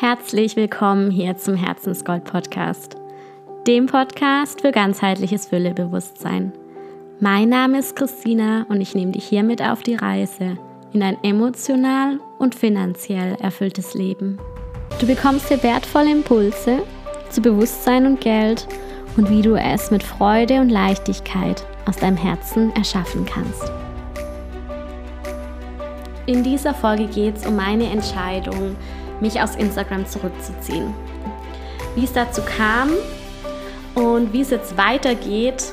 Herzlich 0.00 0.54
willkommen 0.54 1.10
hier 1.10 1.36
zum 1.38 1.56
Herzensgold 1.56 2.22
Podcast, 2.22 2.94
dem 3.66 3.86
Podcast 3.86 4.60
für 4.60 4.70
ganzheitliches 4.70 5.46
Füllebewusstsein. 5.46 6.52
Mein 7.18 7.48
Name 7.48 7.80
ist 7.80 7.96
Christina 7.96 8.64
und 8.68 8.80
ich 8.80 8.94
nehme 8.94 9.10
dich 9.10 9.24
hiermit 9.24 9.60
auf 9.60 9.82
die 9.82 9.96
Reise 9.96 10.56
in 10.92 11.02
ein 11.02 11.16
emotional 11.24 12.20
und 12.38 12.54
finanziell 12.54 13.34
erfülltes 13.40 13.94
Leben. 13.94 14.38
Du 15.00 15.06
bekommst 15.08 15.48
hier 15.48 15.60
wertvolle 15.64 16.12
Impulse 16.12 16.78
zu 17.30 17.42
Bewusstsein 17.42 18.06
und 18.06 18.20
Geld 18.20 18.68
und 19.16 19.28
wie 19.28 19.42
du 19.42 19.56
es 19.56 19.90
mit 19.90 20.04
Freude 20.04 20.60
und 20.60 20.68
Leichtigkeit 20.68 21.66
aus 21.86 21.96
deinem 21.96 22.16
Herzen 22.16 22.70
erschaffen 22.76 23.26
kannst. 23.26 23.72
In 26.26 26.44
dieser 26.44 26.74
Folge 26.74 27.06
geht 27.06 27.38
es 27.38 27.46
um 27.46 27.56
meine 27.56 27.90
Entscheidung, 27.90 28.76
mich 29.20 29.40
aus 29.40 29.56
Instagram 29.56 30.06
zurückzuziehen. 30.06 30.94
Wie 31.94 32.04
es 32.04 32.12
dazu 32.12 32.42
kam 32.42 32.90
und 33.94 34.32
wie 34.32 34.42
es 34.42 34.50
jetzt 34.50 34.76
weitergeht, 34.76 35.72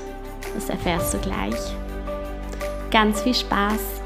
das 0.55 0.69
erfährst 0.69 1.13
du 1.13 1.17
gleich. 1.19 1.55
Ganz 2.91 3.21
viel 3.21 3.35
Spaß! 3.35 4.01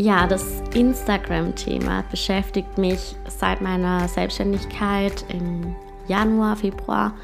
Ja, 0.00 0.28
das 0.28 0.62
Instagram-Thema 0.74 2.04
beschäftigt 2.08 2.78
mich 2.78 3.16
seit 3.26 3.60
meiner 3.60 4.06
Selbstständigkeit 4.06 5.24
im 5.28 5.74
Januar, 6.08 6.56
Februar 6.56 7.14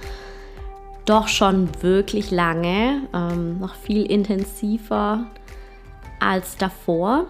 doch 1.04 1.28
schon 1.28 1.68
wirklich 1.82 2.30
lange, 2.30 3.02
ähm, 3.12 3.60
noch 3.60 3.74
viel 3.74 4.10
intensiver 4.10 5.26
als 6.20 6.56
davor. 6.56 7.26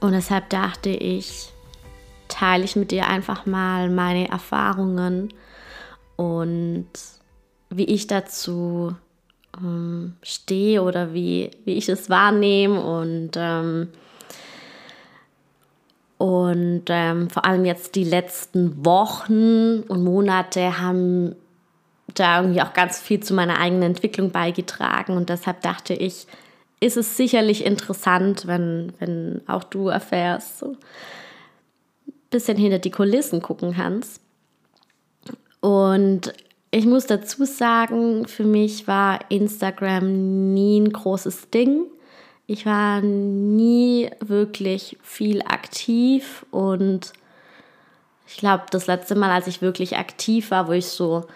Und 0.00 0.12
deshalb 0.12 0.48
dachte 0.48 0.88
ich, 0.88 1.52
teile 2.28 2.64
ich 2.64 2.76
mit 2.76 2.90
dir 2.90 3.06
einfach 3.06 3.46
mal 3.46 3.90
meine 3.90 4.28
Erfahrungen 4.28 5.32
und 6.16 6.88
wie 7.70 7.84
ich 7.84 8.06
dazu 8.06 8.94
ähm, 9.56 10.16
stehe 10.22 10.82
oder 10.82 11.12
wie, 11.12 11.50
wie 11.64 11.74
ich 11.74 11.88
es 11.88 12.08
wahrnehme 12.08 12.80
und 12.80 13.32
ähm, 13.36 13.88
und 16.18 16.84
ähm, 16.88 17.30
vor 17.30 17.44
allem 17.44 17.64
jetzt 17.64 17.94
die 17.94 18.04
letzten 18.04 18.84
Wochen 18.84 19.82
und 19.82 20.02
Monate 20.02 20.80
haben 20.80 21.36
da 22.14 22.40
irgendwie 22.40 22.60
auch 22.60 22.72
ganz 22.72 23.00
viel 23.00 23.20
zu 23.20 23.34
meiner 23.34 23.60
eigenen 23.60 23.82
Entwicklung 23.82 24.30
beigetragen. 24.30 25.16
Und 25.16 25.28
deshalb 25.28 25.62
dachte 25.62 25.94
ich, 25.94 26.26
ist 26.80 26.96
es 26.96 27.16
sicherlich 27.16 27.64
interessant, 27.64 28.46
wenn, 28.46 28.92
wenn 28.98 29.42
auch 29.46 29.62
du 29.64 29.88
erfährst, 29.88 30.58
so 30.58 30.72
ein 30.72 30.76
bisschen 32.30 32.56
hinter 32.56 32.80
die 32.80 32.90
Kulissen 32.90 33.40
gucken 33.40 33.74
kannst. 33.74 34.20
Und 35.60 36.32
ich 36.70 36.86
muss 36.86 37.06
dazu 37.06 37.44
sagen, 37.44 38.26
für 38.26 38.44
mich 38.44 38.88
war 38.88 39.20
Instagram 39.30 40.52
nie 40.52 40.80
ein 40.80 40.92
großes 40.92 41.50
Ding. 41.50 41.84
Ich 42.50 42.64
war 42.64 43.02
nie 43.02 44.10
wirklich 44.20 44.96
viel 45.02 45.42
aktiv 45.42 46.46
und 46.50 47.12
ich 48.26 48.38
glaube, 48.38 48.64
das 48.70 48.86
letzte 48.86 49.14
Mal, 49.16 49.30
als 49.30 49.48
ich 49.48 49.60
wirklich 49.60 49.98
aktiv 49.98 50.50
war, 50.50 50.66
wo 50.66 50.72
ich 50.72 50.86
so 50.86 51.26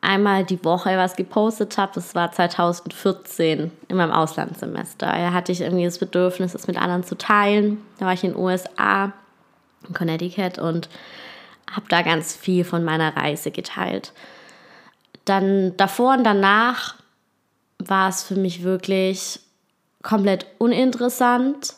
einmal 0.00 0.46
die 0.46 0.64
Woche 0.64 0.96
was 0.96 1.14
gepostet 1.14 1.76
habe, 1.76 1.92
das 1.94 2.14
war 2.14 2.32
2014 2.32 3.70
in 3.88 3.96
meinem 3.98 4.12
Auslandssemester. 4.12 5.06
Da 5.06 5.32
hatte 5.34 5.52
ich 5.52 5.60
irgendwie 5.60 5.84
das 5.84 5.98
Bedürfnis, 5.98 6.54
es 6.54 6.66
mit 6.66 6.80
anderen 6.80 7.04
zu 7.04 7.18
teilen. 7.18 7.82
Da 7.98 8.06
war 8.06 8.14
ich 8.14 8.24
in 8.24 8.30
den 8.30 8.40
USA, 8.40 9.12
in 9.86 9.92
Connecticut 9.92 10.58
und 10.58 10.88
habe 11.70 11.84
da 11.90 12.00
ganz 12.00 12.34
viel 12.34 12.64
von 12.64 12.82
meiner 12.82 13.14
Reise 13.14 13.50
geteilt. 13.50 14.14
Dann 15.26 15.76
davor 15.76 16.14
und 16.14 16.24
danach 16.24 16.94
war 17.78 18.08
es 18.08 18.22
für 18.22 18.36
mich 18.36 18.62
wirklich 18.62 19.40
komplett 20.06 20.46
uninteressant, 20.58 21.74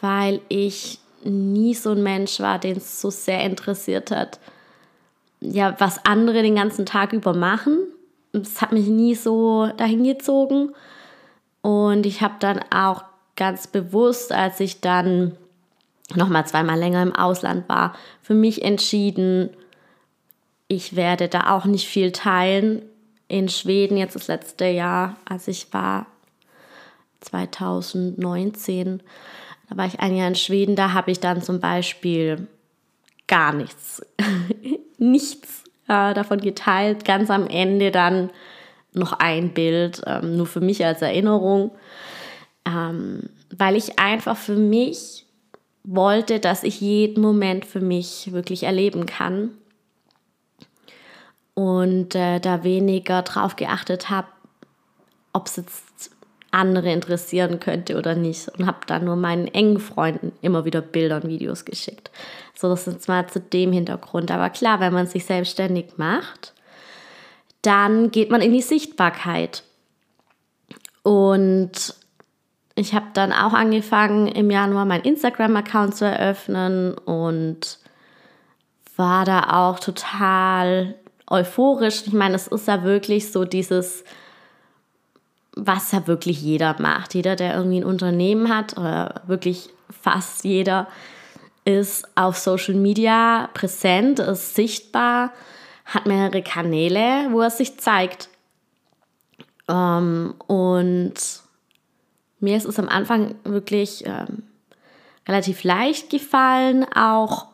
weil 0.00 0.40
ich 0.48 1.00
nie 1.24 1.74
so 1.74 1.90
ein 1.90 2.02
Mensch 2.02 2.38
war, 2.38 2.58
den 2.58 2.76
es 2.76 3.00
so 3.00 3.10
sehr 3.10 3.40
interessiert 3.42 4.10
hat, 4.12 4.38
ja, 5.40 5.74
was 5.80 6.04
andere 6.04 6.42
den 6.42 6.54
ganzen 6.54 6.86
Tag 6.86 7.12
über 7.12 7.34
machen. 7.34 7.78
Es 8.32 8.62
hat 8.62 8.70
mich 8.70 8.86
nie 8.86 9.16
so 9.16 9.66
dahin 9.76 10.04
gezogen. 10.04 10.74
Und 11.60 12.06
ich 12.06 12.22
habe 12.22 12.34
dann 12.38 12.60
auch 12.72 13.04
ganz 13.34 13.66
bewusst, 13.66 14.30
als 14.30 14.60
ich 14.60 14.80
dann 14.80 15.36
noch 16.14 16.28
mal 16.28 16.46
zweimal 16.46 16.78
länger 16.78 17.02
im 17.02 17.14
Ausland 17.14 17.68
war, 17.68 17.94
für 18.20 18.34
mich 18.34 18.62
entschieden, 18.62 19.50
ich 20.68 20.94
werde 20.94 21.28
da 21.28 21.50
auch 21.50 21.64
nicht 21.64 21.88
viel 21.88 22.12
teilen. 22.12 22.82
In 23.26 23.48
Schweden 23.48 23.96
jetzt 23.96 24.14
das 24.14 24.28
letzte 24.28 24.66
Jahr, 24.66 25.16
als 25.24 25.48
ich 25.48 25.72
war, 25.72 26.06
2019. 27.22 29.02
Da 29.68 29.76
war 29.76 29.86
ich 29.86 30.00
ein 30.00 30.16
Jahr 30.16 30.28
in 30.28 30.34
Schweden, 30.34 30.76
da 30.76 30.92
habe 30.92 31.10
ich 31.10 31.20
dann 31.20 31.42
zum 31.42 31.60
Beispiel 31.60 32.46
gar 33.26 33.54
nichts, 33.54 34.04
nichts 34.98 35.64
äh, 35.88 36.14
davon 36.14 36.40
geteilt. 36.40 37.04
Ganz 37.04 37.30
am 37.30 37.46
Ende 37.46 37.90
dann 37.90 38.30
noch 38.92 39.14
ein 39.14 39.54
Bild, 39.54 40.02
ähm, 40.06 40.36
nur 40.36 40.46
für 40.46 40.60
mich 40.60 40.84
als 40.84 41.02
Erinnerung, 41.02 41.70
ähm, 42.66 43.30
weil 43.56 43.76
ich 43.76 43.98
einfach 43.98 44.36
für 44.36 44.56
mich 44.56 45.26
wollte, 45.84 46.40
dass 46.40 46.62
ich 46.62 46.80
jeden 46.80 47.22
Moment 47.22 47.64
für 47.64 47.80
mich 47.80 48.32
wirklich 48.32 48.64
erleben 48.64 49.06
kann 49.06 49.50
und 51.54 52.14
äh, 52.14 52.38
da 52.38 52.64
weniger 52.64 53.22
drauf 53.22 53.56
geachtet 53.56 54.10
habe, 54.10 54.28
ob 55.32 55.46
es 55.46 55.56
jetzt 55.56 56.10
andere 56.52 56.92
interessieren 56.92 57.58
könnte 57.58 57.96
oder 57.96 58.14
nicht. 58.14 58.48
Und 58.48 58.66
habe 58.66 58.78
dann 58.86 59.04
nur 59.04 59.16
meinen 59.16 59.48
engen 59.48 59.80
Freunden 59.80 60.32
immer 60.42 60.64
wieder 60.64 60.80
Bilder 60.80 61.16
und 61.16 61.28
Videos 61.28 61.64
geschickt. 61.64 62.10
So, 62.54 62.68
das 62.68 62.86
ist 62.86 63.08
mal 63.08 63.26
zu 63.26 63.40
dem 63.40 63.72
Hintergrund. 63.72 64.30
Aber 64.30 64.50
klar, 64.50 64.78
wenn 64.78 64.92
man 64.92 65.06
sich 65.06 65.24
selbstständig 65.24 65.96
macht, 65.96 66.52
dann 67.62 68.10
geht 68.10 68.30
man 68.30 68.42
in 68.42 68.52
die 68.52 68.62
Sichtbarkeit. 68.62 69.64
Und 71.02 71.94
ich 72.74 72.94
habe 72.94 73.06
dann 73.14 73.32
auch 73.32 73.52
angefangen, 73.52 74.28
im 74.28 74.50
Januar 74.50 74.84
meinen 74.84 75.04
Instagram-Account 75.04 75.96
zu 75.96 76.04
eröffnen 76.04 76.94
und 76.98 77.78
war 78.96 79.24
da 79.24 79.68
auch 79.68 79.80
total 79.80 80.94
euphorisch. 81.28 82.02
Ich 82.06 82.12
meine, 82.12 82.34
es 82.34 82.46
ist 82.46 82.68
ja 82.68 82.84
wirklich 82.84 83.32
so 83.32 83.44
dieses 83.44 84.04
was 85.54 85.92
ja 85.92 86.06
wirklich 86.06 86.40
jeder 86.40 86.76
macht. 86.80 87.14
Jeder, 87.14 87.36
der 87.36 87.54
irgendwie 87.54 87.80
ein 87.80 87.84
Unternehmen 87.84 88.54
hat, 88.54 88.76
oder 88.78 89.22
wirklich 89.26 89.70
fast 89.90 90.44
jeder, 90.44 90.88
ist 91.64 92.06
auf 92.16 92.38
Social 92.38 92.74
Media 92.74 93.48
präsent, 93.54 94.18
ist 94.18 94.54
sichtbar, 94.54 95.32
hat 95.84 96.06
mehrere 96.06 96.42
Kanäle, 96.42 97.28
wo 97.30 97.40
er 97.40 97.50
sich 97.50 97.78
zeigt. 97.78 98.28
Ähm, 99.68 100.34
und 100.46 101.14
mir 102.40 102.56
ist 102.56 102.66
es 102.66 102.78
am 102.78 102.88
Anfang 102.88 103.36
wirklich 103.44 104.04
ähm, 104.06 104.42
relativ 105.28 105.62
leicht 105.62 106.10
gefallen, 106.10 106.84
auch 106.94 107.52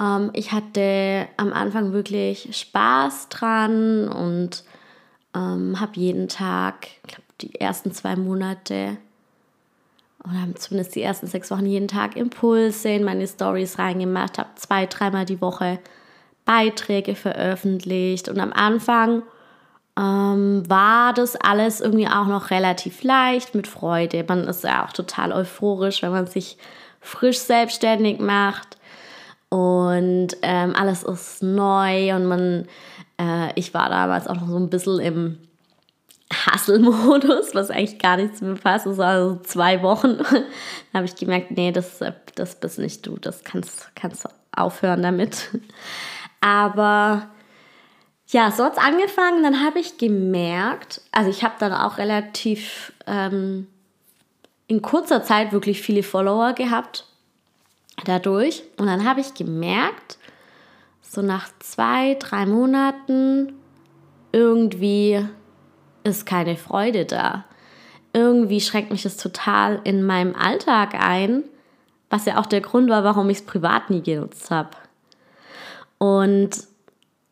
ähm, 0.00 0.30
ich 0.34 0.52
hatte 0.52 1.28
am 1.36 1.52
Anfang 1.52 1.92
wirklich 1.92 2.56
Spaß 2.56 3.28
dran 3.28 4.08
und 4.08 4.64
ähm, 5.34 5.80
habe 5.80 5.92
jeden 5.94 6.28
Tag, 6.28 6.86
ich 6.86 7.14
glaube, 7.14 7.22
die 7.40 7.60
ersten 7.60 7.92
zwei 7.92 8.16
Monate 8.16 8.96
oder 10.24 10.54
zumindest 10.56 10.94
die 10.94 11.02
ersten 11.02 11.26
sechs 11.26 11.50
Wochen 11.50 11.66
jeden 11.66 11.88
Tag 11.88 12.16
Impulse 12.16 12.90
in 12.90 13.04
meine 13.04 13.26
Stories 13.26 13.78
reingemacht, 13.78 14.38
habe 14.38 14.50
zwei, 14.54 14.86
dreimal 14.86 15.24
die 15.24 15.40
Woche 15.40 15.78
Beiträge 16.44 17.14
veröffentlicht 17.14 18.28
und 18.28 18.38
am 18.38 18.52
Anfang 18.52 19.22
ähm, 19.98 20.62
war 20.68 21.12
das 21.12 21.36
alles 21.36 21.80
irgendwie 21.80 22.08
auch 22.08 22.26
noch 22.26 22.50
relativ 22.50 23.02
leicht 23.02 23.54
mit 23.54 23.66
Freude. 23.66 24.24
Man 24.26 24.48
ist 24.48 24.64
ja 24.64 24.84
auch 24.84 24.92
total 24.92 25.32
euphorisch, 25.32 26.02
wenn 26.02 26.12
man 26.12 26.26
sich 26.26 26.56
frisch 27.00 27.38
selbstständig 27.38 28.20
macht 28.20 28.78
und 29.50 30.28
ähm, 30.42 30.74
alles 30.74 31.02
ist 31.02 31.42
neu 31.42 32.14
und 32.14 32.26
man 32.26 32.66
äh, 33.22 33.52
ich 33.54 33.72
war 33.72 33.88
damals 33.88 34.26
auch 34.26 34.34
noch 34.34 34.48
so 34.48 34.56
ein 34.56 34.70
bisschen 34.70 34.98
im 34.98 35.38
Hustle-Modus, 36.32 37.54
was 37.54 37.70
eigentlich 37.70 37.98
gar 37.98 38.16
nichts 38.16 38.40
mehr 38.40 38.54
passt. 38.54 38.86
Das 38.86 38.98
war 38.98 39.22
so 39.22 39.36
zwei 39.42 39.82
Wochen. 39.82 40.18
da 40.92 40.94
habe 40.94 41.06
ich 41.06 41.14
gemerkt, 41.14 41.52
nee, 41.52 41.72
das, 41.72 42.00
das 42.34 42.58
bist 42.58 42.78
nicht 42.78 43.06
du. 43.06 43.18
Das 43.18 43.44
kannst, 43.44 43.94
kannst 43.94 44.24
du 44.24 44.28
aufhören 44.56 45.02
damit. 45.02 45.50
Aber 46.40 47.28
ja, 48.28 48.50
so 48.50 48.64
hat 48.64 48.72
es 48.72 48.78
angefangen. 48.78 49.42
Dann 49.42 49.64
habe 49.64 49.78
ich 49.78 49.98
gemerkt, 49.98 51.02
also 51.12 51.30
ich 51.30 51.44
habe 51.44 51.54
dann 51.58 51.72
auch 51.72 51.98
relativ 51.98 52.92
ähm, 53.06 53.66
in 54.66 54.82
kurzer 54.82 55.22
Zeit 55.22 55.52
wirklich 55.52 55.82
viele 55.82 56.02
Follower 56.02 56.54
gehabt 56.54 57.06
dadurch. 58.04 58.62
Und 58.78 58.86
dann 58.86 59.04
habe 59.04 59.20
ich 59.20 59.34
gemerkt, 59.34 60.18
so 61.12 61.20
nach 61.20 61.50
zwei, 61.58 62.14
drei 62.14 62.46
Monaten, 62.46 63.52
irgendwie 64.32 65.22
ist 66.04 66.24
keine 66.24 66.56
Freude 66.56 67.04
da. 67.04 67.44
Irgendwie 68.14 68.62
schränkt 68.62 68.90
mich 68.90 69.02
das 69.02 69.18
total 69.18 69.82
in 69.84 70.04
meinem 70.04 70.34
Alltag 70.34 70.94
ein, 70.94 71.44
was 72.08 72.24
ja 72.24 72.38
auch 72.38 72.46
der 72.46 72.62
Grund 72.62 72.88
war, 72.88 73.04
warum 73.04 73.28
ich 73.28 73.38
es 73.38 73.44
privat 73.44 73.90
nie 73.90 74.02
genutzt 74.02 74.50
habe. 74.50 74.70
Und 75.98 76.50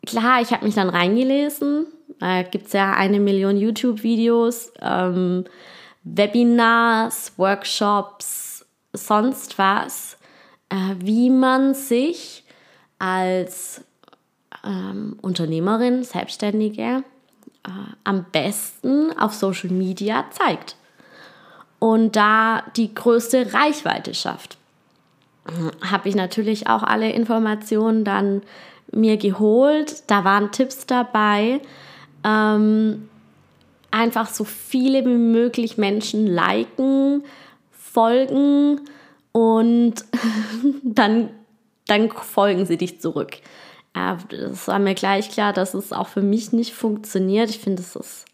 klar, 0.06 0.42
ich 0.42 0.52
habe 0.52 0.66
mich 0.66 0.74
dann 0.74 0.90
reingelesen. 0.90 1.86
Da 2.18 2.42
gibt 2.42 2.66
es 2.66 2.74
ja 2.74 2.92
eine 2.92 3.18
Million 3.18 3.56
YouTube-Videos, 3.56 4.74
ähm, 4.82 5.44
Webinars, 6.04 7.32
Workshops, 7.38 8.66
sonst 8.92 9.56
was, 9.56 10.18
äh, 10.68 10.96
wie 10.98 11.30
man 11.30 11.72
sich 11.72 12.44
als 13.00 13.82
ähm, 14.64 15.18
Unternehmerin, 15.20 16.04
Selbstständige 16.04 17.02
äh, 17.66 17.70
am 18.04 18.26
besten 18.30 19.10
auf 19.18 19.34
Social 19.34 19.70
Media 19.70 20.26
zeigt 20.30 20.76
und 21.80 22.14
da 22.14 22.62
die 22.76 22.94
größte 22.94 23.52
Reichweite 23.52 24.14
schafft. 24.14 24.56
Habe 25.82 26.08
ich 26.08 26.14
natürlich 26.14 26.68
auch 26.68 26.84
alle 26.84 27.10
Informationen 27.10 28.04
dann 28.04 28.42
mir 28.92 29.16
geholt. 29.16 30.04
Da 30.06 30.22
waren 30.22 30.52
Tipps 30.52 30.86
dabei. 30.86 31.60
Ähm, 32.22 33.08
einfach 33.90 34.28
so 34.28 34.44
viele 34.44 35.04
wie 35.04 35.16
möglich 35.16 35.78
Menschen 35.78 36.26
liken, 36.26 37.24
folgen 37.72 38.82
und 39.32 39.94
dann, 40.84 41.30
dann 41.90 42.10
folgen 42.10 42.66
sie 42.66 42.76
dich 42.76 43.00
zurück. 43.00 43.38
Ja, 43.94 44.18
das 44.28 44.68
war 44.68 44.78
mir 44.78 44.94
gleich 44.94 45.30
klar, 45.30 45.52
dass 45.52 45.74
es 45.74 45.92
auch 45.92 46.08
für 46.08 46.22
mich 46.22 46.52
nicht 46.52 46.74
funktioniert. 46.74 47.50
Ich 47.50 47.58
finde, 47.58 47.82
es 47.82 47.96
ist, 47.96 48.24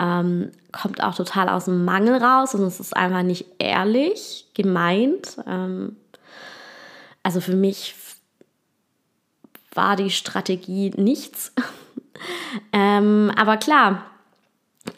ähm, 0.00 0.50
kommt 0.72 1.02
auch 1.02 1.14
total 1.14 1.48
aus 1.48 1.66
dem 1.66 1.84
Mangel 1.84 2.16
raus 2.16 2.54
und 2.54 2.62
es 2.62 2.80
ist 2.80 2.96
einfach 2.96 3.22
nicht 3.22 3.46
ehrlich 3.58 4.46
gemeint. 4.54 5.36
Ähm, 5.46 5.96
also 7.22 7.40
für 7.40 7.54
mich 7.54 7.94
war 9.72 9.96
die 9.96 10.10
Strategie 10.10 10.90
nichts. 10.96 11.52
ähm, 12.72 13.30
aber 13.36 13.56
klar, 13.56 14.04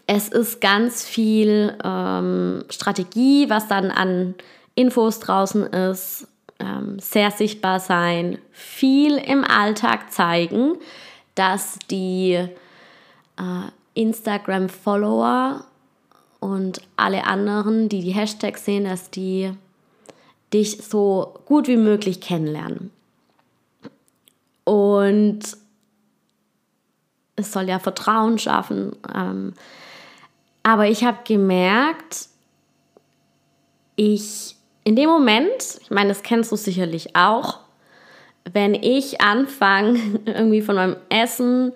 es 0.07 0.29
ist 0.29 0.61
ganz 0.61 1.05
viel 1.05 1.77
ähm, 1.85 2.65
Strategie, 2.71 3.51
was 3.51 3.69
dann 3.69 3.91
an 3.91 4.35
Infos 4.75 5.21
draußen 5.21 5.65
ist, 5.65 6.29
ähm, 6.59 6.99
sehr 6.99 7.31
sichtbar 7.31 7.81
sein, 7.81 8.39
viel 8.53 9.17
im 9.17 9.45
Alltag 9.45 10.13
zeigen, 10.13 10.77
dass 11.35 11.79
die 11.91 12.33
äh, 12.33 13.71
Instagram-Follower 13.95 15.65
und 16.41 16.81
alle 16.97 17.25
anderen, 17.25 17.89
die 17.89 18.01
die 18.01 18.13
Hashtags 18.13 18.65
sehen, 18.65 18.85
dass 18.85 19.11
die 19.11 19.53
dich 20.53 20.83
so 20.83 21.35
gut 21.45 21.67
wie 21.69 21.77
möglich 21.77 22.21
kennenlernen. 22.21 22.91
Und 24.65 25.41
es 27.37 27.53
soll 27.53 27.69
ja 27.69 27.79
Vertrauen 27.79 28.39
schaffen. 28.39 28.97
Ähm, 29.15 29.55
aber 30.63 30.89
ich 30.89 31.05
habe 31.05 31.19
gemerkt, 31.25 32.29
ich 33.95 34.56
in 34.87 34.95
dem 34.95 35.11
Moment, 35.11 35.81
ich 35.81 35.91
meine, 35.91 36.11
das 36.11 36.23
kennst 36.23 36.53
du 36.53 36.57
sicherlich 36.57 37.17
auch, 37.17 37.59
wenn 38.53 38.73
ich 38.73 39.21
anfange, 39.21 39.99
irgendwie 40.27 40.63
von 40.63 40.77
meinem 40.77 40.97
Essen, 41.09 41.73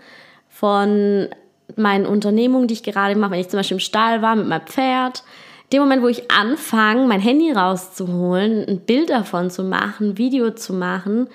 von 0.49 1.29
meinen 1.75 2.07
Unternehmungen, 2.07 2.69
die 2.69 2.75
ich 2.75 2.85
gerade 2.85 3.17
mache, 3.17 3.33
wenn 3.33 3.41
ich 3.41 3.49
zum 3.49 3.59
Beispiel 3.59 3.79
im 3.79 3.81
Stall 3.81 4.23
war 4.23 4.37
mit 4.37 4.47
meinem 4.47 4.65
Pferd, 4.65 5.25
dem 5.73 5.83
Moment, 5.83 6.05
wo 6.05 6.07
ich 6.07 6.31
anfange, 6.31 7.05
mein 7.09 7.21
Handy 7.21 7.51
rauszuholen, 7.51 8.65
ein 8.69 8.79
Bild 8.79 9.11
davon 9.11 9.51
zu 9.51 9.65
machen, 9.65 10.11
ein 10.11 10.19
Video 10.19 10.53
zu 10.53 10.73
machen, 10.73 11.27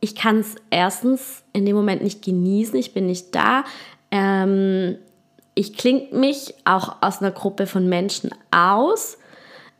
ich 0.00 0.14
kann 0.14 0.40
es 0.40 0.56
erstens 0.68 1.44
in 1.54 1.64
dem 1.64 1.76
Moment 1.76 2.02
nicht 2.02 2.22
genießen, 2.22 2.78
ich 2.78 2.92
bin 2.92 3.06
nicht 3.06 3.34
da. 3.34 3.64
Ähm, 4.10 4.98
ich 5.54 5.78
klinge 5.78 6.08
mich 6.12 6.54
auch 6.66 6.96
aus 7.00 7.22
einer 7.22 7.30
Gruppe 7.30 7.66
von 7.66 7.88
Menschen 7.88 8.34
aus. 8.50 9.16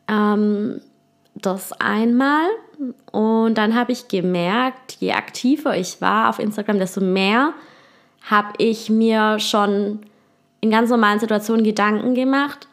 Ähm, 0.08 0.80
das 1.34 1.72
einmal. 1.72 2.46
Und 3.10 3.54
dann 3.54 3.74
habe 3.74 3.92
ich 3.92 4.08
gemerkt, 4.08 4.96
je 5.00 5.12
aktiver 5.12 5.76
ich 5.76 6.00
war 6.00 6.28
auf 6.28 6.38
Instagram, 6.38 6.78
desto 6.78 7.00
mehr 7.00 7.52
habe 8.22 8.52
ich 8.58 8.90
mir 8.90 9.38
schon 9.38 10.00
in 10.60 10.70
ganz 10.70 10.90
normalen 10.90 11.18
Situationen 11.18 11.64
Gedanken 11.64 12.14
gemacht. 12.14 12.68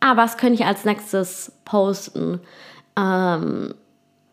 Ah, 0.00 0.16
was 0.16 0.36
könnte 0.36 0.54
ich 0.54 0.66
als 0.66 0.84
nächstes 0.84 1.52
posten? 1.64 2.40
Ähm, 2.96 3.74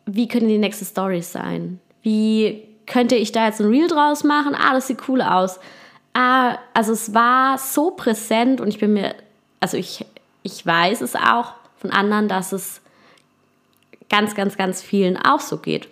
wie 0.05 0.27
können 0.27 0.47
die 0.47 0.57
nächste 0.57 0.85
Stories 0.85 1.31
sein? 1.31 1.79
Wie 2.01 2.67
könnte 2.87 3.15
ich 3.15 3.31
da 3.31 3.45
jetzt 3.45 3.61
ein 3.61 3.69
Reel 3.69 3.87
draus 3.87 4.23
machen? 4.23 4.55
Ah, 4.55 4.73
das 4.73 4.87
sieht 4.87 5.07
cool 5.07 5.21
aus. 5.21 5.59
Ah, 6.13 6.57
also 6.73 6.93
es 6.93 7.13
war 7.13 7.59
so 7.59 7.91
präsent 7.91 8.61
und 8.61 8.67
ich 8.67 8.79
bin 8.79 8.93
mir, 8.93 9.13
also 9.59 9.77
ich, 9.77 10.05
ich 10.41 10.65
weiß 10.65 11.01
es 11.01 11.15
auch 11.15 11.53
von 11.77 11.91
anderen, 11.91 12.27
dass 12.27 12.51
es 12.51 12.81
ganz, 14.09 14.35
ganz, 14.35 14.57
ganz 14.57 14.81
vielen 14.81 15.17
auch 15.17 15.39
so 15.39 15.57
geht. 15.57 15.87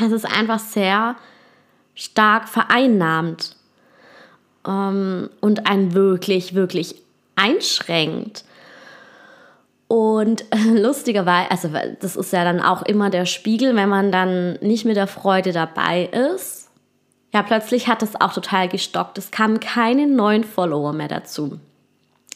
Es 0.00 0.12
ist 0.12 0.24
einfach 0.24 0.58
sehr 0.58 1.16
stark 1.94 2.48
vereinnahmt 2.48 3.56
ähm, 4.66 5.30
und 5.40 5.66
einen 5.66 5.94
wirklich, 5.94 6.54
wirklich 6.54 6.96
einschränkt. 7.36 8.44
Und 9.86 10.44
lustigerweise, 10.72 11.50
also 11.50 11.68
das 12.00 12.16
ist 12.16 12.32
ja 12.32 12.44
dann 12.44 12.60
auch 12.60 12.82
immer 12.82 13.10
der 13.10 13.26
Spiegel, 13.26 13.76
wenn 13.76 13.88
man 13.88 14.10
dann 14.10 14.54
nicht 14.54 14.84
mit 14.84 14.96
der 14.96 15.06
Freude 15.06 15.52
dabei 15.52 16.06
ist. 16.06 16.70
Ja, 17.32 17.42
plötzlich 17.42 17.88
hat 17.88 18.02
das 18.02 18.20
auch 18.20 18.32
total 18.32 18.68
gestockt. 18.68 19.18
Es 19.18 19.30
kamen 19.30 19.60
keine 19.60 20.06
neuen 20.06 20.44
Follower 20.44 20.92
mehr 20.92 21.08
dazu. 21.08 21.58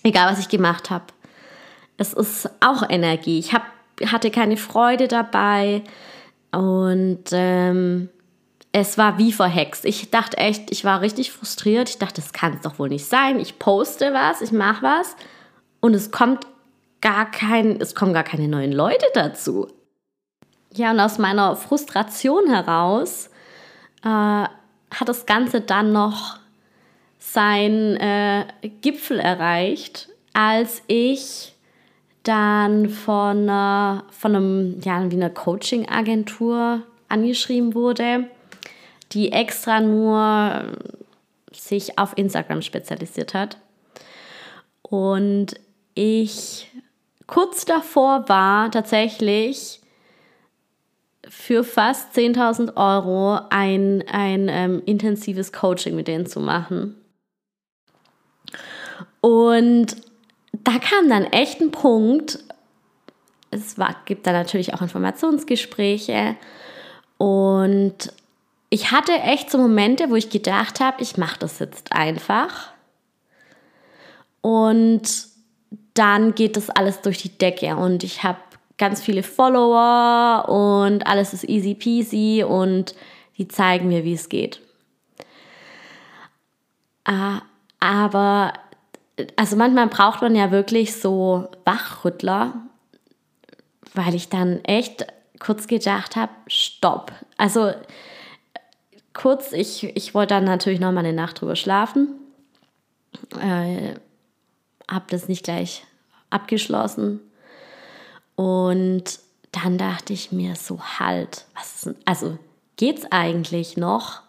Egal, 0.02 0.30
was 0.30 0.40
ich 0.40 0.48
gemacht 0.48 0.90
habe. 0.90 1.04
Es 1.96 2.12
ist 2.12 2.50
auch 2.60 2.88
Energie. 2.88 3.38
Ich 3.38 3.52
hab, 3.52 3.62
hatte 4.06 4.30
keine 4.30 4.56
Freude 4.56 5.08
dabei 5.08 5.82
und 6.52 7.24
ähm, 7.32 8.08
es 8.72 8.98
war 8.98 9.18
wie 9.18 9.32
verhext. 9.32 9.84
Ich 9.84 10.10
dachte 10.10 10.36
echt, 10.36 10.70
ich 10.70 10.84
war 10.84 11.00
richtig 11.00 11.32
frustriert. 11.32 11.88
Ich 11.88 11.98
dachte, 11.98 12.20
das 12.20 12.32
kann 12.32 12.54
es 12.54 12.60
doch 12.62 12.78
wohl 12.78 12.88
nicht 12.88 13.06
sein. 13.06 13.40
Ich 13.40 13.58
poste 13.58 14.12
was, 14.12 14.40
ich 14.40 14.52
mache 14.52 14.82
was 14.82 15.16
und 15.80 15.94
es 15.94 16.10
kommt 16.10 16.46
gar 17.00 17.30
kein, 17.30 17.80
es 17.80 17.94
kommen 17.94 18.12
gar 18.12 18.24
keine 18.24 18.48
neuen 18.48 18.72
Leute 18.72 19.06
dazu. 19.14 19.68
Ja, 20.74 20.90
und 20.90 21.00
aus 21.00 21.18
meiner 21.18 21.56
Frustration 21.56 22.48
heraus 22.48 23.30
äh, 24.04 24.08
hat 24.08 25.06
das 25.06 25.26
Ganze 25.26 25.60
dann 25.60 25.92
noch 25.92 26.38
seinen 27.18 27.96
äh, 27.96 28.46
Gipfel 28.80 29.18
erreicht, 29.18 30.08
als 30.34 30.82
ich 30.86 31.54
dann 32.28 32.90
von, 32.90 33.49
äh, 33.49 34.02
von 34.11 34.37
einem, 34.37 34.80
ja, 34.85 35.11
wie 35.11 35.16
einer 35.16 35.30
Coaching-Agentur 35.30 36.82
angeschrieben 37.08 37.75
wurde, 37.75 38.28
die 39.12 39.32
extra 39.32 39.80
nur 39.80 40.64
sich 41.52 41.99
auf 41.99 42.16
Instagram 42.16 42.62
spezialisiert 42.62 43.32
hat. 43.35 43.56
Und 44.82 45.54
ich 45.94 46.70
kurz 47.26 47.64
davor 47.64 48.28
war, 48.28 48.70
tatsächlich 48.70 49.80
für 51.28 51.64
fast 51.64 52.14
10.000 52.14 52.76
Euro 52.76 53.40
ein, 53.50 54.04
ein 54.11 54.49
ähm, 54.49 54.82
intensives 54.87 55.52
Coaching 55.52 55.94
mit 55.94 56.08
denen 56.08 56.26
zu 56.26 56.40
machen. 56.40 56.94
Und 59.20 59.97
da 60.52 60.78
kam 60.78 61.08
dann 61.08 61.24
echt 61.24 61.60
ein 61.60 61.70
Punkt, 61.70 62.38
es 63.50 63.78
war, 63.78 63.96
gibt 64.04 64.26
da 64.26 64.32
natürlich 64.32 64.74
auch 64.74 64.82
Informationsgespräche 64.82 66.36
und 67.16 68.12
ich 68.70 68.92
hatte 68.92 69.12
echt 69.12 69.50
so 69.50 69.58
Momente, 69.58 70.10
wo 70.10 70.16
ich 70.16 70.30
gedacht 70.30 70.80
habe, 70.80 71.02
ich 71.02 71.16
mache 71.16 71.38
das 71.38 71.58
jetzt 71.58 71.92
einfach. 71.92 72.72
Und 74.42 75.02
dann 75.94 76.34
geht 76.34 76.56
das 76.56 76.70
alles 76.70 77.00
durch 77.00 77.18
die 77.18 77.36
Decke 77.36 77.76
und 77.76 78.04
ich 78.04 78.22
habe 78.22 78.38
ganz 78.76 79.02
viele 79.02 79.22
Follower 79.22 80.48
und 80.48 81.06
alles 81.06 81.32
ist 81.32 81.48
easy 81.48 81.74
peasy 81.74 82.44
und 82.46 82.94
die 83.36 83.48
zeigen 83.48 83.88
mir, 83.88 84.04
wie 84.04 84.14
es 84.14 84.28
geht. 84.28 84.60
Äh, 87.04 87.38
aber 87.80 88.52
also 89.37 89.56
manchmal 89.56 89.88
braucht 89.88 90.22
man 90.22 90.34
ja 90.34 90.50
wirklich 90.50 90.94
so 90.96 91.48
Wachrüttler, 91.64 92.54
weil 93.94 94.14
ich 94.14 94.28
dann 94.28 94.64
echt 94.64 95.06
kurz 95.38 95.66
gedacht 95.66 96.16
habe, 96.16 96.32
stopp. 96.46 97.12
Also 97.37 97.72
kurz, 99.12 99.52
ich, 99.52 99.84
ich 99.96 100.14
wollte 100.14 100.34
dann 100.34 100.44
natürlich 100.44 100.80
noch 100.80 100.92
mal 100.92 101.00
eine 101.00 101.12
Nacht 101.12 101.40
drüber 101.40 101.56
schlafen. 101.56 102.08
Äh, 103.40 103.94
habe 104.90 105.04
das 105.10 105.28
nicht 105.28 105.44
gleich 105.44 105.84
abgeschlossen. 106.30 107.20
Und 108.37 109.18
dann 109.52 109.78
dachte 109.78 110.12
ich 110.12 110.32
mir 110.32 110.54
so, 110.54 110.80
halt, 110.80 111.46
was 111.54 111.87
ist, 111.87 111.96
also 112.04 112.38
geht's 112.76 113.06
eigentlich 113.10 113.76
noch? 113.76 114.22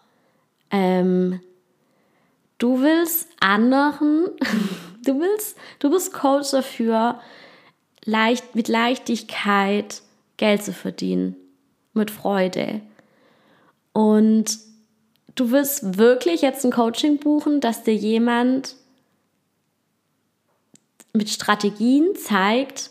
Ähm, 0.70 1.40
du 2.60 2.80
willst 2.80 3.28
anderen, 3.40 4.28
du 5.04 5.18
willst, 5.18 5.58
du 5.80 5.90
bist 5.90 6.12
Coach 6.12 6.52
dafür, 6.52 7.20
leicht, 8.04 8.54
mit 8.54 8.68
Leichtigkeit 8.68 10.02
Geld 10.36 10.62
zu 10.62 10.72
verdienen, 10.72 11.34
mit 11.92 12.12
Freude. 12.12 12.80
Und 13.92 14.58
du 15.34 15.50
willst 15.50 15.98
wirklich 15.98 16.42
jetzt 16.42 16.64
ein 16.64 16.70
Coaching 16.70 17.18
buchen, 17.18 17.60
dass 17.60 17.82
dir 17.82 17.94
jemand 17.94 18.76
mit 21.12 21.28
Strategien 21.28 22.14
zeigt, 22.14 22.90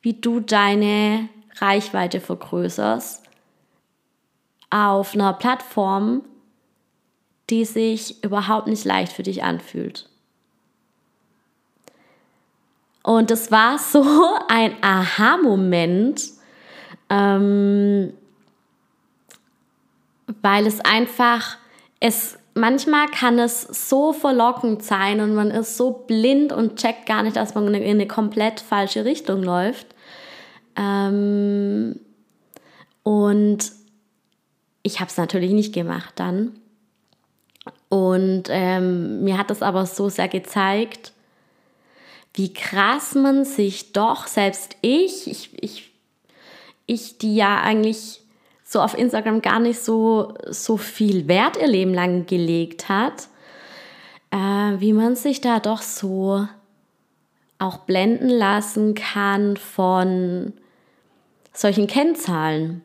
wie 0.00 0.14
du 0.14 0.40
deine 0.40 1.28
Reichweite 1.56 2.20
vergrößerst 2.20 3.24
auf 4.70 5.14
einer 5.14 5.32
Plattform, 5.32 6.22
die 7.50 7.64
sich 7.64 8.22
überhaupt 8.22 8.66
nicht 8.66 8.84
leicht 8.84 9.12
für 9.12 9.22
dich 9.22 9.42
anfühlt. 9.42 10.08
Und 13.02 13.30
es 13.30 13.50
war 13.50 13.78
so 13.78 14.04
ein 14.48 14.74
Aha-Moment, 14.82 16.22
ähm, 17.08 18.12
weil 20.42 20.66
es 20.66 20.80
einfach, 20.80 21.56
es 22.00 22.38
manchmal 22.58 23.06
kann 23.08 23.38
es 23.38 23.62
so 23.88 24.12
verlockend 24.12 24.82
sein 24.82 25.20
und 25.20 25.34
man 25.34 25.50
ist 25.50 25.76
so 25.76 25.92
blind 25.92 26.52
und 26.52 26.76
checkt 26.76 27.06
gar 27.06 27.22
nicht, 27.22 27.36
dass 27.36 27.54
man 27.54 27.72
in 27.72 27.82
eine 27.82 28.06
komplett 28.06 28.60
falsche 28.60 29.04
Richtung 29.04 29.42
läuft. 29.42 29.86
Ähm, 30.76 31.98
und 33.02 33.72
ich 34.82 35.00
habe 35.00 35.08
es 35.08 35.16
natürlich 35.16 35.52
nicht 35.52 35.72
gemacht 35.72 36.12
dann. 36.16 36.58
Und 37.88 38.44
ähm, 38.48 39.24
mir 39.24 39.38
hat 39.38 39.50
das 39.50 39.62
aber 39.62 39.86
so 39.86 40.08
sehr 40.08 40.28
gezeigt, 40.28 41.12
wie 42.34 42.52
krass 42.52 43.14
man 43.14 43.44
sich 43.44 43.92
doch, 43.92 44.26
selbst 44.26 44.76
ich, 44.80 45.28
ich, 45.28 45.50
ich, 45.62 45.90
ich 46.86 47.18
die 47.18 47.34
ja 47.34 47.60
eigentlich 47.60 48.20
so 48.64 48.80
auf 48.80 48.96
Instagram 48.96 49.40
gar 49.40 49.60
nicht 49.60 49.80
so, 49.80 50.34
so 50.46 50.76
viel 50.76 51.26
Wert 51.26 51.56
ihr 51.56 51.66
Leben 51.66 51.94
lang 51.94 52.26
gelegt 52.26 52.90
hat, 52.90 53.28
äh, 54.30 54.36
wie 54.36 54.92
man 54.92 55.16
sich 55.16 55.40
da 55.40 55.58
doch 55.58 55.80
so 55.80 56.46
auch 57.58 57.78
blenden 57.78 58.28
lassen 58.28 58.94
kann 58.94 59.56
von 59.56 60.52
solchen 61.52 61.86
Kennzahlen. 61.86 62.82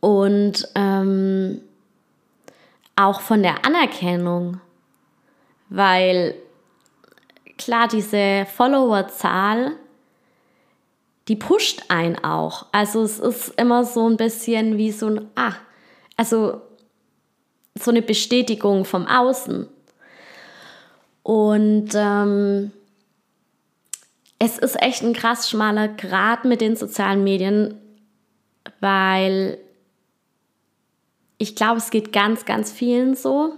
Und 0.00 0.68
ähm, 0.74 1.62
auch 2.96 3.20
von 3.20 3.42
der 3.42 3.64
Anerkennung, 3.64 4.60
weil 5.68 6.34
klar, 7.58 7.88
diese 7.88 8.46
Followerzahl 8.46 9.76
die 11.28 11.36
pusht 11.36 11.82
einen 11.88 12.22
auch. 12.22 12.66
Also 12.72 13.02
es 13.02 13.18
ist 13.18 13.48
immer 13.60 13.84
so 13.84 14.08
ein 14.08 14.16
bisschen 14.16 14.76
wie 14.76 14.92
so 14.92 15.08
ein, 15.08 15.28
ah, 15.34 15.54
also 16.16 16.60
so 17.74 17.90
eine 17.90 18.02
Bestätigung 18.02 18.84
vom 18.84 19.06
Außen. 19.06 19.68
Und 21.22 21.88
ähm, 21.94 22.70
es 24.38 24.58
ist 24.58 24.80
echt 24.80 25.02
ein 25.02 25.14
krass 25.14 25.50
schmaler 25.50 25.88
Grad 25.88 26.44
mit 26.44 26.60
den 26.60 26.76
sozialen 26.76 27.24
Medien, 27.24 27.80
weil 28.80 29.58
ich 31.38 31.56
glaube, 31.56 31.78
es 31.78 31.90
geht 31.90 32.12
ganz, 32.12 32.44
ganz 32.44 32.72
vielen 32.72 33.14
so. 33.14 33.52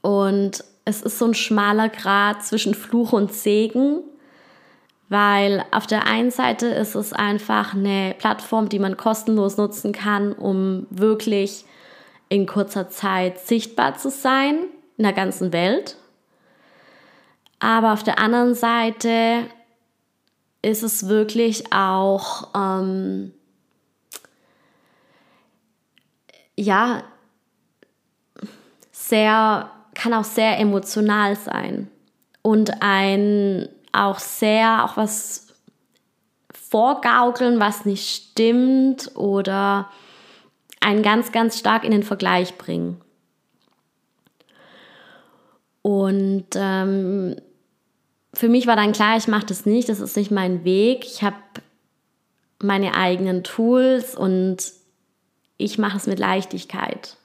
Und 0.00 0.64
es 0.84 1.02
ist 1.02 1.18
so 1.18 1.26
ein 1.26 1.34
schmaler 1.34 1.88
Grad 1.88 2.44
zwischen 2.44 2.74
Fluch 2.74 3.12
und 3.12 3.32
Segen 3.32 4.02
weil 5.08 5.64
auf 5.70 5.86
der 5.86 6.06
einen 6.06 6.30
Seite 6.30 6.66
ist 6.66 6.94
es 6.94 7.12
einfach 7.12 7.74
eine 7.74 8.14
Plattform, 8.18 8.68
die 8.68 8.78
man 8.78 8.96
kostenlos 8.96 9.56
nutzen 9.56 9.92
kann, 9.92 10.32
um 10.32 10.86
wirklich 10.90 11.64
in 12.28 12.46
kurzer 12.46 12.90
Zeit 12.90 13.40
sichtbar 13.40 13.96
zu 13.96 14.10
sein 14.10 14.66
in 14.98 15.04
der 15.04 15.14
ganzen 15.14 15.52
Welt. 15.52 15.96
Aber 17.58 17.94
auf 17.94 18.02
der 18.02 18.18
anderen 18.18 18.54
Seite 18.54 19.44
ist 20.60 20.82
es 20.82 21.08
wirklich 21.08 21.72
auch, 21.72 22.48
ähm, 22.54 23.32
ja, 26.58 27.04
sehr, 28.90 29.70
kann 29.94 30.12
auch 30.12 30.24
sehr 30.24 30.58
emotional 30.58 31.36
sein 31.36 31.88
und 32.42 32.82
ein 32.82 33.68
auch 33.92 34.18
sehr, 34.18 34.84
auch 34.84 34.96
was 34.96 35.54
vorgaukeln, 36.52 37.60
was 37.60 37.84
nicht 37.84 38.30
stimmt 38.30 39.16
oder 39.16 39.88
einen 40.80 41.02
ganz, 41.02 41.32
ganz 41.32 41.58
stark 41.58 41.84
in 41.84 41.92
den 41.92 42.02
Vergleich 42.02 42.58
bringen. 42.58 43.00
Und 45.82 46.46
ähm, 46.54 47.36
für 48.34 48.48
mich 48.48 48.66
war 48.66 48.76
dann 48.76 48.92
klar, 48.92 49.16
ich 49.16 49.28
mache 49.28 49.46
das 49.46 49.64
nicht, 49.64 49.88
das 49.88 50.00
ist 50.00 50.16
nicht 50.16 50.30
mein 50.30 50.64
Weg. 50.64 51.04
Ich 51.04 51.22
habe 51.22 51.36
meine 52.60 52.94
eigenen 52.94 53.44
Tools 53.44 54.16
und 54.16 54.77
ich 55.58 55.76
mache 55.76 55.96
es 55.96 56.06
mit 56.06 56.18
Leichtigkeit 56.18 57.16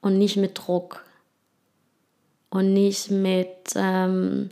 und 0.00 0.16
nicht 0.16 0.36
mit 0.36 0.58
Druck 0.58 1.04
und 2.48 2.72
nicht 2.72 3.10
mit 3.10 3.72
ähm, 3.74 4.50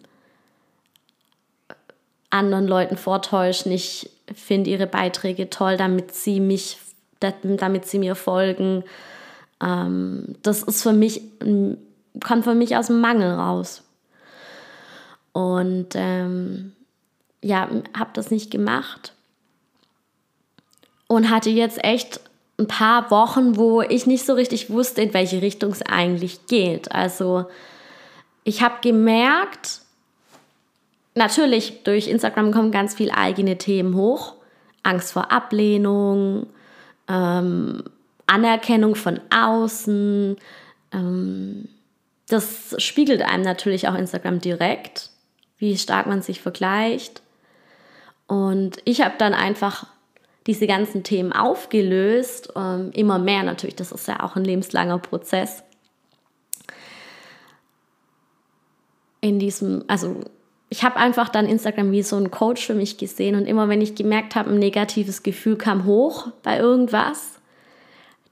anderen 2.29 2.67
Leuten 2.67 2.97
vortäuschen, 2.97 3.73
ich 3.73 4.11
finde 4.35 4.71
ihre 4.71 4.87
Beiträge 4.87 5.51
toll, 5.51 5.77
damit 5.77 6.15
sie 6.15 6.41
mich, 6.41 6.79
damit 7.21 7.87
sie 7.87 7.99
mir 7.99 8.15
folgen. 8.15 8.85
Ähm, 9.61 10.37
das 10.43 10.63
ist 10.63 10.83
für 10.83 10.93
mich, 10.93 11.23
kommt 12.25 12.45
für 12.45 12.55
mich 12.55 12.77
aus 12.77 12.87
dem 12.87 13.01
Mangel 13.01 13.33
raus. 13.33 13.83
Und 15.33 15.89
ähm, 15.95 16.73
ja, 17.43 17.69
habe 17.97 18.11
das 18.15 18.31
nicht 18.31 18.51
gemacht. 18.51 19.13
Und 21.07 21.31
hatte 21.31 21.51
jetzt 21.51 21.83
echt 21.85 22.21
ein 22.61 22.69
paar 22.69 23.11
Wochen, 23.11 23.57
wo 23.57 23.83
ich 23.83 24.07
nicht 24.07 24.25
so 24.25 24.35
richtig 24.35 24.71
wusste, 24.71 25.03
in 25.03 25.15
welche 25.15 25.43
Richtung 25.43 25.73
es 25.73 25.83
eigentlich 25.83 26.47
geht. 26.47 26.93
Also 26.93 27.47
ich 28.45 28.63
habe 28.63 28.77
gemerkt, 28.83 29.81
natürlich, 31.15 31.83
durch 31.83 32.09
Instagram 32.09 32.53
kommen 32.53 32.71
ganz 32.71 32.95
viele 32.95 33.17
eigene 33.17 33.59
Themen 33.59 33.95
hoch. 33.95 34.35
Angst 34.83 35.13
vor 35.13 35.31
Ablehnung, 35.33 36.47
ähm, 37.09 37.83
Anerkennung 38.27 38.95
von 38.95 39.21
außen. 39.31 40.37
Ähm, 40.93 41.69
das 42.29 42.75
spiegelt 42.79 43.23
einem 43.23 43.43
natürlich 43.43 43.89
auch 43.89 43.95
Instagram 43.95 44.41
direkt, 44.41 45.11
wie 45.59 45.77
stark 45.77 46.07
man 46.07 46.23
sich 46.23 46.41
vergleicht. 46.41 47.23
Und 48.27 48.79
ich 48.85 49.03
habe 49.03 49.15
dann 49.19 49.35
einfach 49.35 49.87
diese 50.47 50.67
ganzen 50.67 51.03
Themen 51.03 51.33
aufgelöst, 51.33 52.53
ähm, 52.57 52.91
immer 52.95 53.19
mehr 53.19 53.43
natürlich, 53.43 53.77
das 53.77 53.93
ist 53.93 54.09
ja 54.09 54.23
auch 54.23 54.37
ein 54.37 54.45
lebenslanger 54.45 54.99
Prozess. 54.99 55.63
In 59.21 59.39
diesem, 59.39 59.85
also 59.87 60.21
ich 60.71 60.83
habe 60.83 60.97
einfach 60.97 61.29
dann 61.29 61.47
Instagram 61.47 61.93
wie 61.93 62.03
so 62.03 62.17
ein 62.17 62.31
Coach 62.31 62.65
für 62.65 62.75
mich 62.75 62.97
gesehen 62.97 63.35
und 63.35 63.47
immer 63.47 63.69
wenn 63.69 63.83
ich 63.83 63.95
gemerkt 63.95 64.35
habe, 64.35 64.51
ein 64.51 64.59
negatives 64.59 65.23
Gefühl 65.23 65.57
kam 65.57 65.85
hoch 65.85 66.29
bei 66.43 66.59
irgendwas, 66.59 67.41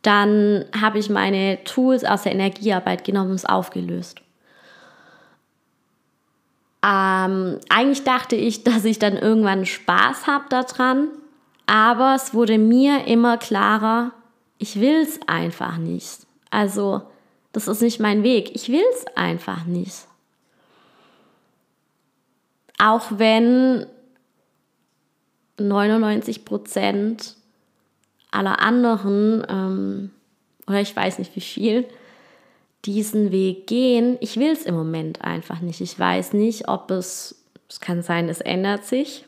dann 0.03 0.65
habe 0.81 0.99
ich 0.99 1.11
meine 1.11 1.63
Tools 1.65 2.05
aus 2.05 2.23
der 2.23 2.33
Energiearbeit 2.33 3.05
genommen 3.05 3.31
und 3.31 3.37
es 3.37 3.45
aufgelöst. 3.45 4.23
Ähm, 6.85 7.59
eigentlich 7.69 8.05
dachte 8.05 8.37
ich, 8.37 8.65
dass 8.65 8.85
ich 8.85 8.99
dann 8.99 9.17
irgendwann 9.17 9.67
Spaß 9.67 10.27
habe 10.27 10.45
daran, 10.49 11.09
aber 11.69 12.15
es 12.17 12.33
wurde 12.33 12.59
mir 12.59 13.07
immer 13.07 13.37
klarer, 13.37 14.13
ich 14.57 14.81
will 14.81 15.03
es 15.03 15.21
einfach 15.27 15.77
nicht. 15.77 16.27
Also 16.51 17.03
Das 17.53 17.67
ist 17.67 17.83
nicht 17.83 17.99
mein 17.99 18.23
Weg. 18.23 18.55
Ich 18.55 18.69
will 18.69 18.85
es 18.93 19.07
einfach 19.17 19.65
nicht. 19.65 20.07
Auch 22.79 23.07
wenn 23.11 23.87
99 25.59 26.45
Prozent 26.45 27.37
aller 28.31 28.61
anderen, 28.61 29.45
ähm, 29.49 30.11
oder 30.67 30.81
ich 30.81 30.95
weiß 30.95 31.19
nicht 31.19 31.35
wie 31.35 31.41
viel, 31.41 31.89
diesen 32.85 33.33
Weg 33.33 33.67
gehen. 33.67 34.17
Ich 34.21 34.37
will 34.37 34.53
es 34.53 34.65
im 34.65 34.75
Moment 34.75 35.23
einfach 35.23 35.61
nicht. 35.61 35.81
Ich 35.81 35.99
weiß 35.99 36.35
nicht, 36.35 36.69
ob 36.69 36.91
es, 36.91 37.43
es 37.69 37.81
kann 37.81 38.03
sein, 38.03 38.29
es 38.29 38.41
ändert 38.41 38.85
sich. 38.85 39.25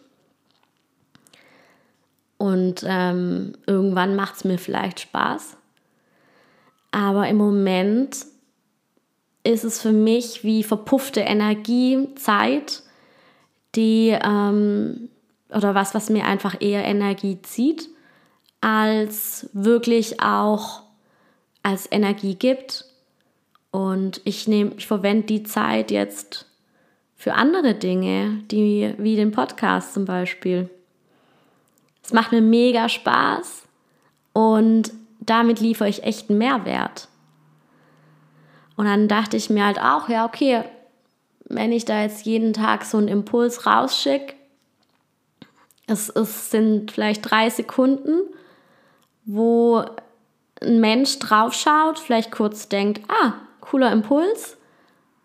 Und 2.40 2.86
ähm, 2.86 3.52
irgendwann 3.66 4.16
macht 4.16 4.36
es 4.36 4.44
mir 4.44 4.56
vielleicht 4.56 5.00
Spaß. 5.00 5.58
Aber 6.90 7.28
im 7.28 7.36
Moment 7.36 8.16
ist 9.44 9.62
es 9.62 9.82
für 9.82 9.92
mich 9.92 10.42
wie 10.42 10.64
verpuffte 10.64 11.20
Energie, 11.20 12.08
Zeit, 12.14 12.82
die 13.74 14.16
ähm, 14.24 15.10
oder 15.50 15.74
was, 15.74 15.94
was 15.94 16.08
mir 16.08 16.24
einfach 16.24 16.56
eher 16.62 16.82
Energie 16.82 17.42
zieht, 17.42 17.90
als 18.62 19.50
wirklich 19.52 20.22
auch 20.22 20.84
als 21.62 21.92
Energie 21.92 22.36
gibt. 22.36 22.86
Und 23.70 24.22
ich 24.24 24.48
nehme, 24.48 24.72
ich 24.78 24.86
verwende 24.86 25.26
die 25.26 25.42
Zeit 25.42 25.90
jetzt 25.90 26.46
für 27.16 27.34
andere 27.34 27.74
Dinge, 27.74 28.38
die, 28.50 28.94
wie 28.96 29.16
den 29.16 29.30
Podcast 29.30 29.92
zum 29.92 30.06
Beispiel. 30.06 30.70
Es 32.10 32.14
macht 32.14 32.32
mir 32.32 32.40
mega 32.40 32.88
Spaß 32.88 33.62
und 34.32 34.90
damit 35.20 35.60
liefere 35.60 35.88
ich 35.88 36.02
echt 36.02 36.28
einen 36.28 36.40
Mehrwert. 36.40 37.06
Und 38.76 38.86
dann 38.86 39.06
dachte 39.06 39.36
ich 39.36 39.48
mir 39.48 39.64
halt 39.64 39.80
auch, 39.80 40.08
ja, 40.08 40.24
okay, 40.24 40.64
wenn 41.44 41.70
ich 41.70 41.84
da 41.84 42.02
jetzt 42.02 42.26
jeden 42.26 42.52
Tag 42.52 42.84
so 42.84 42.98
einen 42.98 43.06
Impuls 43.06 43.64
rausschicke, 43.64 44.34
es, 45.86 46.08
es 46.08 46.50
sind 46.50 46.90
vielleicht 46.90 47.30
drei 47.30 47.48
Sekunden, 47.48 48.22
wo 49.24 49.84
ein 50.60 50.80
Mensch 50.80 51.16
draufschaut, 51.20 52.00
vielleicht 52.00 52.32
kurz 52.32 52.68
denkt, 52.68 53.08
ah, 53.08 53.34
cooler 53.60 53.92
Impuls, 53.92 54.56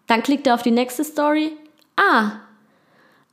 dann 0.06 0.22
klickt 0.22 0.46
er 0.46 0.54
auf 0.54 0.62
die 0.62 0.70
nächste 0.70 1.04
Story, 1.04 1.52
ah, 1.96 2.34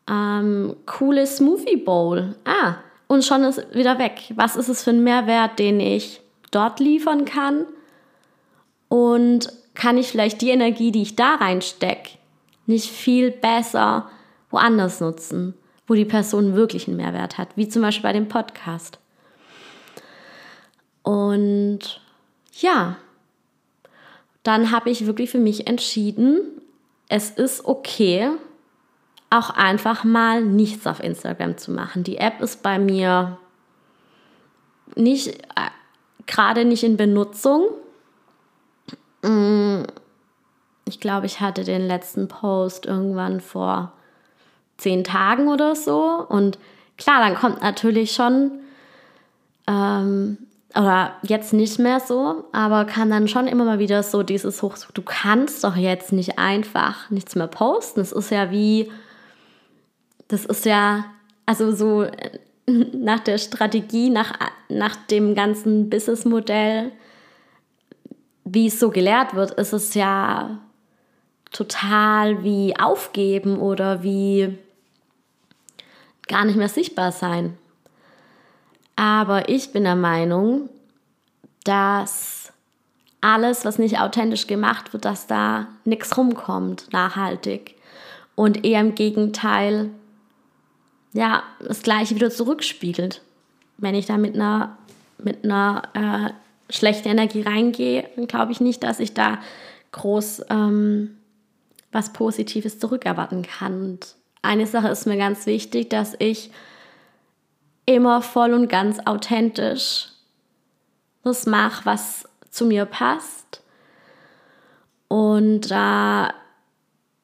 ähm, 0.09 0.75
cooles 0.87 1.37
Smoothie 1.37 1.77
Bowl, 1.77 2.35
ah, 2.47 2.77
und 3.13 3.25
schon 3.25 3.45
ist 3.45 3.75
wieder 3.75 3.99
weg. 3.99 4.33
Was 4.35 4.57
ist 4.57 4.69
es 4.69 4.83
für 4.83 4.91
ein 4.91 5.05
Mehrwert, 5.05 5.59
den 5.59 5.81
ich 5.81 6.21
dort 6.51 6.81
liefern 6.81 7.25
kann? 7.25 7.67
Und 8.89 9.53
kann 9.75 9.97
ich 9.99 10.09
vielleicht 10.09 10.41
die 10.43 10.51
Energie, 10.51 10.93
die 10.93 11.03
ich 11.03 11.17
da 11.17 11.37
reinstecke, 11.37 12.11
nicht 12.67 12.91
viel 12.91 13.31
besser 13.31 14.09
woanders 14.51 15.01
nutzen? 15.01 15.55
wo 15.87 15.95
die 15.95 16.05
Person 16.05 16.55
wirklich 16.55 16.89
einen 16.89 16.97
Mehrwert 16.97 17.39
hat, 17.39 17.49
wie 17.57 17.69
zum 17.69 17.83
Beispiel 17.83 18.05
bei 18.05 18.13
dem 18.13 18.29
Podcast. 18.29 18.99
Und 21.03 22.01
ja, 22.61 22.97
dann 24.43 24.71
habe 24.71 24.89
ich 24.89 25.07
wirklich 25.07 25.31
für 25.31 25.39
mich 25.39 25.67
entschieden, 25.67 26.41
es 27.09 27.31
ist 27.31 27.65
okay, 27.65 28.31
auch 29.33 29.51
einfach 29.51 30.05
mal 30.05 30.43
nichts 30.43 30.87
auf 30.87 31.01
Instagram 31.01 31.57
zu 31.57 31.71
machen. 31.71 32.05
Die 32.05 32.19
App 32.19 32.41
ist 32.41 32.63
bei 32.63 32.79
mir 32.79 33.39
nicht 34.95 35.29
äh, 35.29 35.71
gerade 36.27 36.65
nicht 36.65 36.85
in 36.85 36.97
Benutzung. 36.97 37.67
Mm, 39.23 39.85
ich 40.85 41.01
glaube, 41.01 41.27
ich 41.27 41.41
hatte 41.41 41.65
den 41.65 41.87
letzten 41.87 42.29
Post 42.29 42.87
irgendwann 42.87 43.41
vor 43.41 43.93
zehn 44.77 45.05
Tagen 45.05 45.49
oder 45.49 45.75
so. 45.75 46.27
Und 46.29 46.59
klar, 46.99 47.21
dann 47.21 47.35
kommt 47.35 47.63
natürlich 47.63 48.13
schon, 48.13 48.51
ähm, 49.67 50.39
oder 50.75 51.13
jetzt 51.23 51.53
nicht 51.53 51.79
mehr 51.79 52.01
so, 52.01 52.45
aber 52.53 52.85
kann 52.85 53.11
dann 53.11 53.29
schon 53.29 53.47
immer 53.47 53.65
mal 53.65 53.79
wieder 53.79 54.03
so 54.03 54.23
dieses 54.23 54.63
Hoch, 54.63 54.77
du 54.93 55.03
kannst 55.03 55.65
doch 55.65 55.77
jetzt 55.77 56.13
nicht 56.13 56.39
einfach 56.39 57.11
nichts 57.11 57.35
mehr 57.35 57.47
posten. 57.47 58.01
Das 58.01 58.13
ist 58.13 58.31
ja 58.31 58.51
wie, 58.51 58.91
das 60.33 60.47
ist 60.47 60.65
ja, 60.65 61.05
also 61.45 61.73
so 61.73 62.07
nach 62.67 63.21
der 63.21 63.37
Strategie, 63.37 64.09
nach, 64.09 64.33
nach 64.71 64.97
dem 64.97 65.35
ganzen 65.35 65.91
Businessmodell, 65.91 66.91
wie 68.45 68.69
es 68.69 68.81
so 68.81 68.89
gelehrt 68.89 69.35
wird, 69.35 69.51
ist 69.53 69.75
es 69.75 69.93
ja 69.93 70.59
total 71.51 72.43
wie 72.45 72.75
aufgeben 72.79 73.59
oder 73.59 74.03
wie 74.03 74.57
gar 76.29 76.47
nicht 76.47 76.57
mehr 76.57 76.71
sichtbar 76.71 77.13
sein. 77.13 77.59
Aber 78.97 79.51
ich 79.51 79.73
bin 79.73 79.85
der 79.85 79.97
Meinung, 79.97 80.71
dass 81.65 82.55
alles, 83.21 83.67
was 83.67 83.79
nicht 83.79 84.01
authentisch 84.01 84.47
gemacht 84.47 84.95
wird, 84.95 85.05
dass 85.05 85.27
da 85.27 85.67
nichts 85.85 86.17
rumkommt, 86.17 86.91
nachhaltig. 86.91 87.75
Und 88.35 88.65
eher 88.65 88.81
im 88.81 88.95
Gegenteil, 88.95 89.91
ja, 91.13 91.43
das 91.61 91.83
Gleiche 91.83 92.15
wieder 92.15 92.31
zurückspiegelt. 92.31 93.23
Wenn 93.79 93.95
ich 93.95 94.07
da 94.07 94.17
mit 94.17 94.35
einer, 94.35 94.77
mit 95.19 95.45
einer 95.45 95.83
äh, 95.95 96.73
schlechten 96.73 97.09
Energie 97.09 97.43
reingehe, 97.43 98.09
dann 98.17 98.27
glaube 98.27 98.53
ich 98.53 98.61
nicht, 98.61 98.83
dass 98.83 99.01
ich 99.01 99.15
da 99.15 99.39
groß 99.93 100.47
ähm, 100.51 101.19
was 101.91 102.13
Positives 102.13 102.79
zurückerwarten 102.79 103.43
kann. 103.43 103.83
Und 103.83 104.17
eine 104.41 104.67
Sache 104.67 104.89
ist 104.89 105.07
mir 105.07 105.19
ganz 105.19 105.47
wichtig, 105.47 105.91
dass 105.91 106.15
ich 106.19 106.51
immer 107.85 108.23
voll 108.23 108.55
und 108.55 108.69
ganz 108.69 108.99
authentisch 109.05 110.09
das 111.25 111.47
mache, 111.47 111.85
was 111.85 112.29
zu 112.51 112.67
mir 112.67 112.85
passt 112.85 113.63
und 115.09 115.71
da 115.71 116.33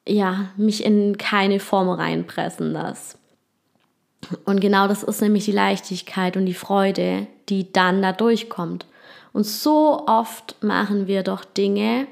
ja 0.07 0.49
mich 0.57 0.83
in 0.83 1.17
keine 1.17 1.59
Form 1.59 1.89
reinpressen 1.89 2.71
lasse. 2.71 3.18
Und 4.45 4.59
genau 4.59 4.87
das 4.87 5.03
ist 5.03 5.21
nämlich 5.21 5.45
die 5.45 5.51
Leichtigkeit 5.51 6.37
und 6.37 6.45
die 6.45 6.53
Freude, 6.53 7.27
die 7.47 7.71
dann 7.71 8.01
da 8.01 8.11
durchkommt. 8.11 8.85
Und 9.33 9.45
so 9.45 10.05
oft 10.07 10.61
machen 10.63 11.07
wir 11.07 11.23
doch 11.23 11.45
Dinge, 11.45 12.07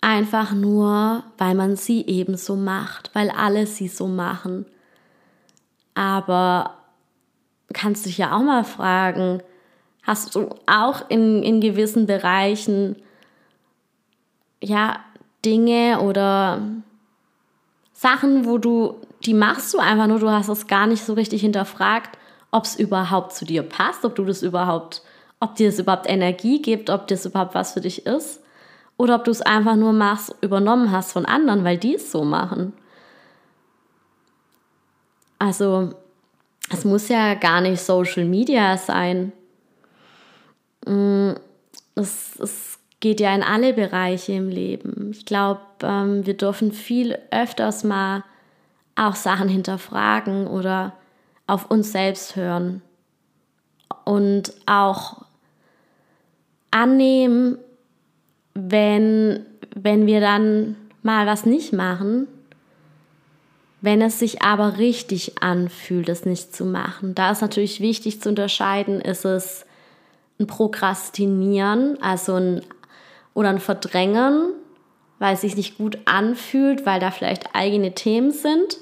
einfach 0.00 0.52
nur, 0.52 1.24
weil 1.38 1.54
man 1.54 1.76
sie 1.76 2.06
eben 2.06 2.36
so 2.36 2.54
macht, 2.56 3.10
weil 3.14 3.30
alle 3.30 3.66
sie 3.66 3.88
so 3.88 4.06
machen. 4.06 4.66
Aber 5.94 6.76
kannst 7.72 8.06
dich 8.06 8.18
ja 8.18 8.36
auch 8.36 8.42
mal 8.42 8.64
fragen, 8.64 9.42
hast 10.02 10.34
du 10.34 10.50
auch 10.66 11.08
in, 11.08 11.42
in 11.42 11.60
gewissen 11.60 12.06
Bereichen 12.06 12.96
ja 14.62 15.00
Dinge 15.44 16.00
oder 16.00 16.60
Sachen, 17.92 18.44
wo 18.44 18.58
du, 18.58 19.00
die 19.24 19.34
machst 19.34 19.72
du 19.74 19.78
einfach 19.78 20.06
nur, 20.06 20.18
du 20.18 20.30
hast 20.30 20.48
es 20.48 20.66
gar 20.66 20.86
nicht 20.86 21.04
so 21.04 21.14
richtig 21.14 21.40
hinterfragt, 21.40 22.18
ob 22.50 22.64
es 22.64 22.76
überhaupt 22.76 23.32
zu 23.32 23.44
dir 23.44 23.62
passt, 23.62 24.04
ob 24.04 24.14
du 24.14 24.24
das 24.24 24.42
überhaupt, 24.42 25.02
ob 25.40 25.56
dir 25.56 25.68
das 25.68 25.78
überhaupt 25.78 26.08
Energie 26.08 26.62
gibt, 26.62 26.90
ob 26.90 27.06
das 27.08 27.26
überhaupt 27.26 27.54
was 27.54 27.72
für 27.72 27.80
dich 27.80 28.06
ist. 28.06 28.42
Oder 28.98 29.16
ob 29.16 29.24
du 29.24 29.30
es 29.30 29.42
einfach 29.42 29.76
nur 29.76 29.92
machst, 29.92 30.34
übernommen 30.40 30.90
hast 30.90 31.12
von 31.12 31.26
anderen, 31.26 31.64
weil 31.64 31.76
die 31.76 31.96
es 31.96 32.10
so 32.10 32.24
machen. 32.24 32.72
Also, 35.38 35.90
es 36.70 36.84
muss 36.84 37.08
ja 37.08 37.34
gar 37.34 37.60
nicht 37.60 37.80
Social 37.80 38.24
Media 38.24 38.78
sein. 38.78 39.32
Mm, 40.86 41.32
es, 41.94 42.38
es 42.40 42.78
geht 43.00 43.20
ja 43.20 43.34
in 43.34 43.42
alle 43.42 43.74
Bereiche 43.74 44.32
im 44.32 44.48
Leben. 44.48 45.10
Ich 45.10 45.26
glaube, 45.26 45.60
ähm, 45.82 46.24
wir 46.24 46.34
dürfen 46.34 46.72
viel 46.72 47.18
öfters 47.30 47.84
mal 47.84 48.24
auch 48.96 49.14
Sachen 49.14 49.48
hinterfragen 49.48 50.46
oder 50.46 50.94
auf 51.46 51.70
uns 51.70 51.92
selbst 51.92 52.34
hören 52.34 52.82
und 54.04 54.52
auch 54.66 55.24
annehmen, 56.70 57.58
wenn, 58.54 59.46
wenn 59.74 60.06
wir 60.06 60.20
dann 60.20 60.76
mal 61.02 61.26
was 61.26 61.46
nicht 61.46 61.72
machen, 61.72 62.26
wenn 63.80 64.00
es 64.00 64.18
sich 64.18 64.42
aber 64.42 64.78
richtig 64.78 65.42
anfühlt, 65.42 66.08
es 66.08 66.24
nicht 66.24 66.54
zu 66.54 66.64
machen. 66.64 67.14
Da 67.14 67.30
ist 67.30 67.42
natürlich 67.42 67.80
wichtig 67.80 68.20
zu 68.20 68.30
unterscheiden, 68.30 69.00
ist 69.00 69.24
es 69.24 69.66
ein 70.40 70.46
Prokrastinieren, 70.46 72.00
also 72.02 72.34
ein 72.34 72.62
oder 73.34 73.50
ein 73.50 73.60
Verdrängen, 73.60 74.48
weil 75.18 75.34
es 75.34 75.42
sich 75.42 75.56
nicht 75.56 75.78
gut 75.78 75.98
anfühlt, 76.06 76.86
weil 76.86 77.00
da 77.00 77.10
vielleicht 77.10 77.54
eigene 77.54 77.94
Themen 77.94 78.32
sind. 78.32 78.78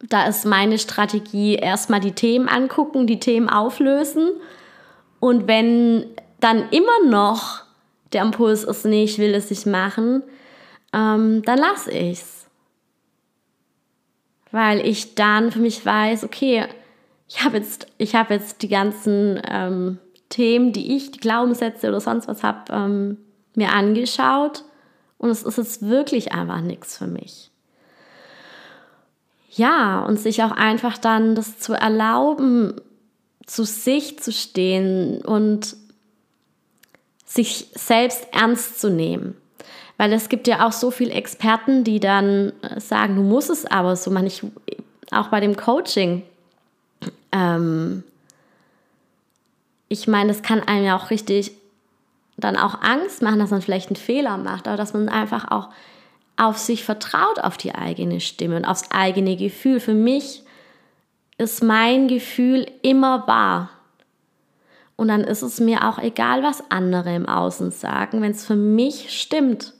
Da 0.00 0.26
ist 0.26 0.44
meine 0.44 0.78
Strategie 0.78 1.56
erstmal 1.56 2.00
die 2.00 2.12
Themen 2.12 2.48
angucken, 2.48 3.06
die 3.06 3.20
Themen 3.20 3.48
auflösen 3.48 4.30
und 5.20 5.46
wenn 5.48 6.06
dann 6.40 6.68
immer 6.70 7.04
noch 7.08 7.62
der 8.12 8.22
Impuls 8.22 8.64
ist, 8.64 8.84
nee, 8.84 9.04
ich 9.04 9.18
will 9.18 9.34
es 9.34 9.50
nicht 9.50 9.66
machen, 9.66 10.22
ähm, 10.92 11.42
dann 11.42 11.58
lasse 11.58 11.90
ich 11.90 12.20
es. 12.20 12.46
Weil 14.50 14.86
ich 14.86 15.14
dann 15.14 15.52
für 15.52 15.58
mich 15.58 15.84
weiß, 15.84 16.24
okay, 16.24 16.66
ich 17.28 17.44
habe 17.44 17.58
jetzt, 17.58 17.86
hab 18.00 18.30
jetzt 18.30 18.62
die 18.62 18.68
ganzen 18.68 19.42
ähm, 19.46 19.98
Themen, 20.30 20.72
die 20.72 20.96
ich, 20.96 21.10
die 21.10 21.20
Glaubenssätze 21.20 21.88
oder 21.88 22.00
sonst 22.00 22.28
was 22.28 22.42
habe, 22.42 22.72
ähm, 22.72 23.18
mir 23.54 23.72
angeschaut 23.72 24.64
und 25.18 25.28
es 25.28 25.42
ist 25.42 25.58
jetzt 25.58 25.82
wirklich 25.86 26.32
einfach 26.32 26.60
nichts 26.60 26.96
für 26.96 27.06
mich. 27.06 27.50
Ja, 29.50 30.00
und 30.00 30.18
sich 30.20 30.42
auch 30.42 30.50
einfach 30.50 30.98
dann 30.98 31.34
das 31.34 31.58
zu 31.58 31.72
erlauben, 31.72 32.74
zu 33.46 33.64
sich 33.64 34.18
zu 34.18 34.30
stehen 34.30 35.22
und 35.22 35.76
sich 37.24 37.68
selbst 37.74 38.26
ernst 38.32 38.80
zu 38.80 38.90
nehmen. 38.90 39.36
Weil 39.96 40.12
es 40.12 40.28
gibt 40.28 40.46
ja 40.46 40.66
auch 40.66 40.72
so 40.72 40.90
viele 40.90 41.12
Experten, 41.12 41.82
die 41.82 41.98
dann 41.98 42.52
äh, 42.62 42.80
sagen, 42.80 43.16
du 43.16 43.22
musst 43.22 43.50
es 43.50 43.66
aber 43.66 43.96
so 43.96 44.10
machen. 44.10 44.26
Ich, 44.26 44.42
auch 45.10 45.28
bei 45.28 45.40
dem 45.40 45.56
Coaching. 45.56 46.22
Ähm, 47.32 48.04
ich 49.88 50.06
meine, 50.06 50.28
das 50.28 50.42
kann 50.42 50.60
einem 50.62 50.84
ja 50.84 50.96
auch 50.96 51.10
richtig 51.10 51.52
dann 52.36 52.56
auch 52.56 52.80
Angst 52.82 53.22
machen, 53.22 53.40
dass 53.40 53.50
man 53.50 53.62
vielleicht 53.62 53.88
einen 53.88 53.96
Fehler 53.96 54.36
macht, 54.36 54.68
aber 54.68 54.76
dass 54.76 54.92
man 54.92 55.08
einfach 55.08 55.50
auch 55.50 55.70
auf 56.38 56.56
sich 56.56 56.84
vertraut, 56.84 57.40
auf 57.40 57.56
die 57.56 57.74
eigene 57.74 58.20
Stimme 58.20 58.56
und 58.56 58.64
aufs 58.64 58.90
eigene 58.90 59.36
Gefühl. 59.36 59.80
Für 59.80 59.94
mich 59.94 60.44
ist 61.36 61.62
mein 61.62 62.08
Gefühl 62.08 62.66
immer 62.82 63.26
wahr. 63.26 63.70
Und 64.96 65.08
dann 65.08 65.22
ist 65.22 65.42
es 65.42 65.60
mir 65.60 65.88
auch 65.88 65.98
egal, 65.98 66.42
was 66.42 66.70
andere 66.70 67.14
im 67.14 67.28
Außen 67.28 67.70
sagen, 67.70 68.22
wenn 68.22 68.32
es 68.32 68.46
für 68.46 68.56
mich 68.56 69.20
stimmt. 69.20 69.74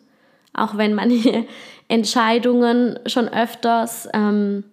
Auch 0.52 0.76
wenn 0.76 0.94
manche 0.94 1.46
Entscheidungen 1.88 2.98
schon 3.06 3.28
öfters 3.28 4.08
ähm, 4.12 4.64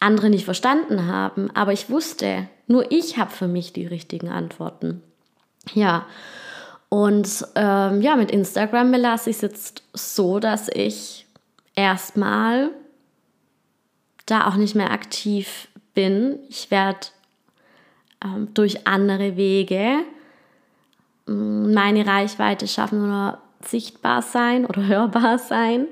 andere 0.00 0.30
nicht 0.30 0.44
verstanden 0.44 1.06
haben. 1.06 1.50
Aber 1.54 1.72
ich 1.72 1.90
wusste, 1.90 2.48
nur 2.68 2.90
ich 2.90 3.18
habe 3.18 3.30
für 3.30 3.48
mich 3.48 3.72
die 3.72 3.86
richtigen 3.86 4.28
Antworten. 4.28 5.02
Ja, 5.74 6.06
und 6.88 7.46
ähm, 7.54 8.00
ja, 8.00 8.16
mit 8.16 8.30
Instagram 8.30 8.92
belasse 8.92 9.30
ich 9.30 9.36
es 9.36 9.42
jetzt 9.42 9.82
so, 9.92 10.38
dass 10.38 10.68
ich 10.68 11.26
erstmal 11.74 12.70
da 14.26 14.46
auch 14.48 14.56
nicht 14.56 14.74
mehr 14.74 14.90
aktiv 14.90 15.68
bin. 15.94 16.38
Ich 16.48 16.70
werde 16.70 17.08
ähm, 18.24 18.48
durch 18.54 18.86
andere 18.86 19.36
Wege 19.36 19.98
mm, 21.26 21.72
meine 21.72 22.06
Reichweite 22.06 22.68
schaffen 22.68 23.04
oder 23.04 23.42
sichtbar 23.62 24.22
sein 24.22 24.64
oder 24.64 24.86
hörbar 24.86 25.38
sein. 25.38 25.86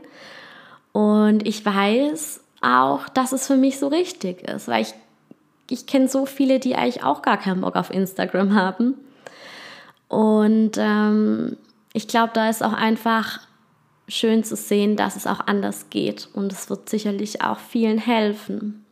Und 0.93 1.47
ich 1.47 1.65
weiß 1.67 2.41
auch, 2.61 3.09
dass 3.09 3.33
es 3.33 3.49
für 3.49 3.57
mich 3.57 3.79
so 3.79 3.89
richtig 3.89 4.43
ist, 4.43 4.69
weil 4.69 4.83
ich, 4.83 4.95
ich 5.69 5.87
kenne 5.87 6.09
so 6.09 6.25
viele, 6.25 6.61
die 6.61 6.77
eigentlich 6.77 7.03
auch 7.03 7.21
gar 7.21 7.37
keinen 7.37 7.63
Bock 7.63 7.75
auf 7.75 7.91
Instagram 7.91 8.55
haben. 8.55 8.95
Und 10.09 10.73
ähm, 10.77 11.57
ich 11.93 12.09
glaube, 12.09 12.33
da 12.35 12.49
ist 12.49 12.63
auch 12.63 12.73
einfach 12.73 13.41
schön 14.09 14.45
zu 14.45 14.57
sehen, 14.57 14.97
dass 14.97 15.17
es 15.17 15.27
auch 15.27 15.41
anders 15.47 15.91
geht. 15.91 16.29
Und 16.33 16.53
es 16.53 16.69
wird 16.71 16.89
sicherlich 16.89 17.43
auch 17.43 17.59
vielen 17.59 17.99
helfen. 17.99 18.85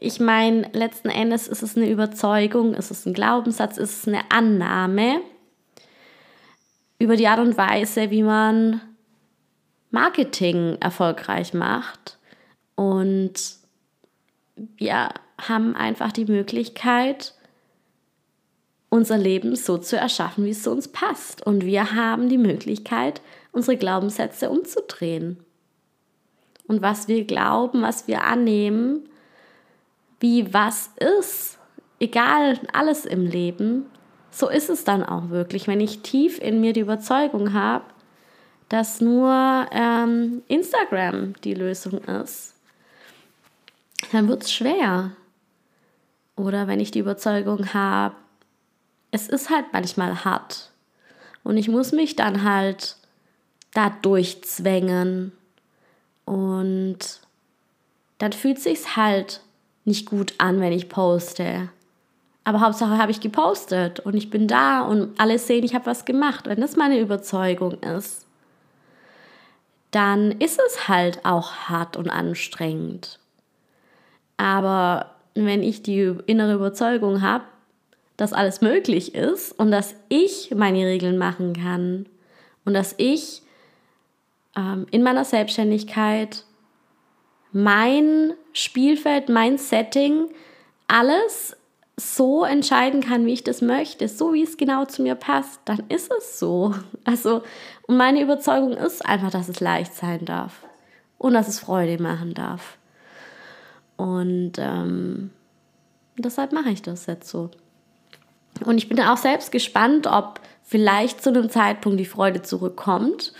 Ich 0.00 0.20
meine, 0.20 0.68
letzten 0.72 1.08
Endes 1.08 1.48
ist 1.48 1.62
es 1.62 1.76
eine 1.76 1.90
Überzeugung, 1.90 2.74
ist 2.74 2.90
es 2.90 3.04
ein 3.04 3.14
Glaubenssatz, 3.14 3.78
ist 3.78 3.98
es 3.98 4.08
eine 4.08 4.30
Annahme 4.30 5.20
über 7.00 7.16
die 7.16 7.26
Art 7.26 7.40
und 7.40 7.56
Weise, 7.56 8.10
wie 8.10 8.22
man 8.22 8.80
Marketing 9.90 10.76
erfolgreich 10.80 11.54
macht. 11.54 12.18
Und 12.74 13.34
wir 14.76 15.08
haben 15.40 15.74
einfach 15.74 16.12
die 16.12 16.26
Möglichkeit, 16.26 17.34
unser 18.98 19.16
Leben 19.16 19.56
so 19.56 19.78
zu 19.78 19.96
erschaffen, 19.96 20.44
wie 20.44 20.50
es 20.50 20.64
zu 20.64 20.70
uns 20.70 20.88
passt. 20.88 21.46
Und 21.46 21.64
wir 21.64 21.94
haben 21.94 22.28
die 22.28 22.36
Möglichkeit, 22.36 23.22
unsere 23.52 23.76
Glaubenssätze 23.76 24.50
umzudrehen. 24.50 25.38
Und 26.66 26.82
was 26.82 27.08
wir 27.08 27.24
glauben, 27.24 27.80
was 27.80 28.08
wir 28.08 28.24
annehmen, 28.24 29.08
wie 30.20 30.52
was 30.52 30.90
ist, 31.22 31.58
egal 32.00 32.58
alles 32.72 33.06
im 33.06 33.24
Leben, 33.24 33.86
so 34.30 34.48
ist 34.48 34.68
es 34.68 34.84
dann 34.84 35.02
auch 35.02 35.30
wirklich. 35.30 35.68
Wenn 35.68 35.80
ich 35.80 36.00
tief 36.00 36.38
in 36.40 36.60
mir 36.60 36.72
die 36.72 36.80
Überzeugung 36.80 37.54
habe, 37.54 37.84
dass 38.68 39.00
nur 39.00 39.66
ähm, 39.72 40.42
Instagram 40.48 41.34
die 41.44 41.54
Lösung 41.54 42.00
ist, 42.04 42.54
dann 44.12 44.28
wird 44.28 44.42
es 44.42 44.52
schwer. 44.52 45.12
Oder 46.36 46.66
wenn 46.66 46.80
ich 46.80 46.90
die 46.90 46.98
Überzeugung 46.98 47.72
habe, 47.72 48.14
es 49.10 49.28
ist 49.28 49.50
halt 49.50 49.66
manchmal 49.72 50.24
hart. 50.24 50.70
Und 51.44 51.56
ich 51.56 51.68
muss 51.68 51.92
mich 51.92 52.16
dann 52.16 52.44
halt 52.44 52.96
da 53.72 53.90
durchzwängen. 53.90 55.32
Und 56.24 56.98
dann 58.18 58.32
fühlt 58.32 58.58
sich's 58.58 58.96
halt 58.96 59.40
nicht 59.84 60.06
gut 60.06 60.34
an, 60.38 60.60
wenn 60.60 60.72
ich 60.72 60.88
poste. 60.88 61.70
Aber 62.44 62.60
Hauptsache 62.60 62.98
habe 62.98 63.10
ich 63.10 63.20
gepostet 63.20 64.00
und 64.00 64.14
ich 64.14 64.30
bin 64.30 64.48
da 64.48 64.82
und 64.82 65.18
alle 65.20 65.38
sehen, 65.38 65.64
ich 65.64 65.74
habe 65.74 65.86
was 65.86 66.04
gemacht. 66.04 66.46
Wenn 66.46 66.60
das 66.60 66.76
meine 66.76 66.98
Überzeugung 66.98 67.74
ist, 67.82 68.26
dann 69.90 70.32
ist 70.32 70.60
es 70.66 70.88
halt 70.88 71.24
auch 71.24 71.52
hart 71.68 71.96
und 71.96 72.10
anstrengend. 72.10 73.18
Aber 74.36 75.14
wenn 75.34 75.62
ich 75.62 75.82
die 75.82 76.14
innere 76.26 76.54
Überzeugung 76.54 77.22
habe, 77.22 77.44
dass 78.18 78.34
alles 78.34 78.60
möglich 78.60 79.14
ist 79.14 79.52
und 79.58 79.70
dass 79.70 79.94
ich 80.10 80.52
meine 80.54 80.84
Regeln 80.84 81.16
machen 81.16 81.54
kann 81.54 82.06
und 82.66 82.74
dass 82.74 82.94
ich 82.98 83.42
ähm, 84.56 84.86
in 84.90 85.02
meiner 85.02 85.24
Selbstständigkeit 85.24 86.44
mein 87.52 88.34
Spielfeld, 88.52 89.30
mein 89.30 89.56
Setting, 89.56 90.28
alles 90.88 91.56
so 91.96 92.44
entscheiden 92.44 93.00
kann, 93.00 93.24
wie 93.24 93.32
ich 93.32 93.44
das 93.44 93.62
möchte, 93.62 94.08
so 94.08 94.34
wie 94.34 94.42
es 94.42 94.56
genau 94.56 94.84
zu 94.84 95.02
mir 95.02 95.14
passt, 95.14 95.60
dann 95.64 95.84
ist 95.88 96.12
es 96.18 96.38
so. 96.38 96.74
Also, 97.04 97.42
und 97.86 97.96
meine 97.96 98.20
Überzeugung 98.20 98.72
ist 98.72 99.06
einfach, 99.06 99.30
dass 99.30 99.48
es 99.48 99.60
leicht 99.60 99.94
sein 99.94 100.24
darf 100.24 100.64
und 101.18 101.34
dass 101.34 101.48
es 101.48 101.60
Freude 101.60 102.02
machen 102.02 102.34
darf. 102.34 102.78
Und 103.96 104.52
ähm, 104.58 105.30
deshalb 106.16 106.52
mache 106.52 106.70
ich 106.70 106.82
das 106.82 107.06
jetzt 107.06 107.28
so. 107.28 107.50
Und 108.64 108.78
ich 108.78 108.88
bin 108.88 109.00
auch 109.00 109.16
selbst 109.16 109.52
gespannt, 109.52 110.06
ob 110.06 110.40
vielleicht 110.62 111.22
zu 111.22 111.30
einem 111.30 111.50
Zeitpunkt 111.50 111.98
die 111.98 112.04
Freude 112.04 112.42
zurückkommt. 112.42 113.32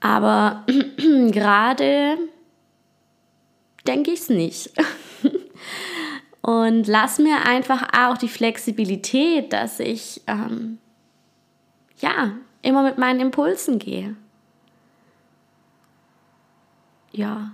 Aber 0.00 0.64
gerade 1.30 2.18
denke 3.86 4.10
ich 4.10 4.20
es 4.20 4.28
nicht. 4.28 4.72
Und 6.42 6.86
lass 6.86 7.18
mir 7.18 7.46
einfach 7.46 7.88
auch 7.98 8.18
die 8.18 8.28
Flexibilität, 8.28 9.50
dass 9.54 9.80
ich 9.80 10.20
ähm, 10.26 10.76
ja 12.00 12.32
immer 12.60 12.82
mit 12.82 12.98
meinen 12.98 13.20
Impulsen 13.20 13.78
gehe. 13.78 14.14
Ja. 17.12 17.52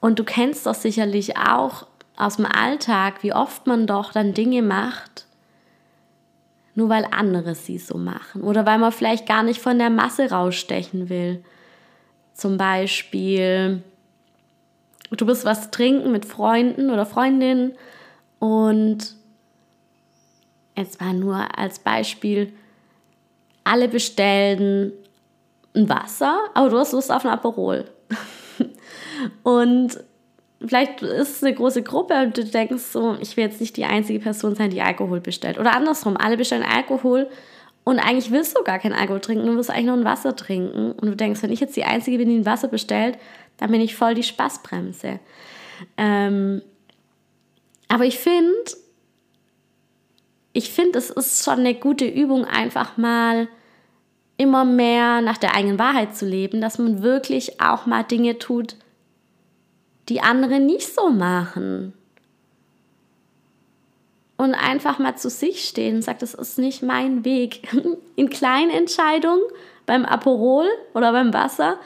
Und 0.00 0.18
du 0.18 0.24
kennst 0.24 0.66
doch 0.66 0.74
sicherlich 0.74 1.36
auch 1.36 1.86
aus 2.16 2.36
dem 2.36 2.46
Alltag, 2.46 3.22
wie 3.22 3.32
oft 3.32 3.68
man 3.68 3.86
doch 3.86 4.12
dann 4.12 4.34
Dinge 4.34 4.62
macht, 4.62 5.27
nur 6.78 6.88
weil 6.88 7.08
andere 7.10 7.56
sie 7.56 7.76
so 7.76 7.98
machen 7.98 8.42
oder 8.42 8.64
weil 8.64 8.78
man 8.78 8.92
vielleicht 8.92 9.26
gar 9.26 9.42
nicht 9.42 9.60
von 9.60 9.80
der 9.80 9.90
Masse 9.90 10.30
rausstechen 10.30 11.08
will. 11.08 11.42
Zum 12.34 12.56
Beispiel, 12.56 13.82
du 15.10 15.26
bist 15.26 15.44
was 15.44 15.72
trinken 15.72 16.12
mit 16.12 16.24
Freunden 16.24 16.90
oder 16.90 17.04
Freundinnen 17.04 17.72
und 18.38 19.16
jetzt 20.76 21.00
war 21.00 21.12
nur 21.14 21.58
als 21.58 21.80
Beispiel, 21.80 22.52
alle 23.64 23.88
bestellen 23.88 24.92
ein 25.74 25.88
Wasser, 25.88 26.38
aber 26.54 26.70
du 26.70 26.78
hast 26.78 26.92
Lust 26.92 27.10
auf 27.10 27.24
ein 27.24 27.32
Aperol. 27.32 27.86
und 29.42 29.98
vielleicht 30.64 31.02
ist 31.02 31.36
es 31.36 31.42
eine 31.42 31.54
große 31.54 31.82
Gruppe 31.82 32.14
und 32.22 32.36
du 32.36 32.44
denkst 32.44 32.82
so, 32.82 33.16
ich 33.20 33.36
will 33.36 33.44
jetzt 33.44 33.60
nicht 33.60 33.76
die 33.76 33.84
einzige 33.84 34.18
Person 34.18 34.54
sein, 34.54 34.70
die 34.70 34.82
Alkohol 34.82 35.20
bestellt. 35.20 35.58
Oder 35.58 35.74
andersrum, 35.74 36.16
alle 36.16 36.36
bestellen 36.36 36.64
Alkohol 36.64 37.28
und 37.88 37.98
eigentlich 37.98 38.30
willst 38.30 38.54
du 38.54 38.62
gar 38.64 38.78
kein 38.78 38.92
Alkohol 38.92 39.20
trinken, 39.20 39.46
du 39.46 39.56
willst 39.56 39.70
eigentlich 39.70 39.86
nur 39.86 39.96
ein 39.96 40.04
Wasser 40.04 40.36
trinken. 40.36 40.92
Und 40.92 41.06
du 41.06 41.16
denkst, 41.16 41.42
wenn 41.42 41.52
ich 41.52 41.60
jetzt 41.60 41.74
die 41.74 41.84
Einzige 41.84 42.18
bin, 42.18 42.28
die 42.28 42.36
ein 42.36 42.44
Wasser 42.44 42.68
bestellt, 42.68 43.16
dann 43.56 43.70
bin 43.70 43.80
ich 43.80 43.96
voll 43.96 44.12
die 44.14 44.22
Spaßbremse. 44.22 45.20
Ähm, 45.96 46.60
aber 47.88 48.04
ich 48.04 48.18
finde, 48.18 48.52
ich 50.52 50.70
finde, 50.70 50.98
es 50.98 51.08
ist 51.08 51.44
schon 51.44 51.60
eine 51.60 51.74
gute 51.74 52.06
Übung, 52.06 52.44
einfach 52.44 52.98
mal 52.98 53.48
immer 54.36 54.66
mehr 54.66 55.22
nach 55.22 55.38
der 55.38 55.54
eigenen 55.56 55.78
Wahrheit 55.78 56.14
zu 56.14 56.26
leben, 56.26 56.60
dass 56.60 56.78
man 56.78 57.02
wirklich 57.02 57.60
auch 57.60 57.86
mal 57.86 58.02
Dinge 58.02 58.38
tut, 58.38 58.76
die 60.08 60.20
andere 60.20 60.60
nicht 60.60 60.94
so 60.94 61.10
machen. 61.10 61.92
Und 64.36 64.54
einfach 64.54 64.98
mal 64.98 65.16
zu 65.16 65.30
sich 65.30 65.68
stehen 65.68 65.96
und 65.96 66.02
sagt, 66.02 66.22
das 66.22 66.34
ist 66.34 66.58
nicht 66.58 66.82
mein 66.82 67.24
Weg. 67.24 67.68
In 68.16 68.30
kleinen 68.30 68.70
Entscheidungen, 68.70 69.42
beim 69.84 70.04
Aperol 70.04 70.68
oder 70.94 71.12
beim 71.12 71.32
Wasser, 71.32 71.78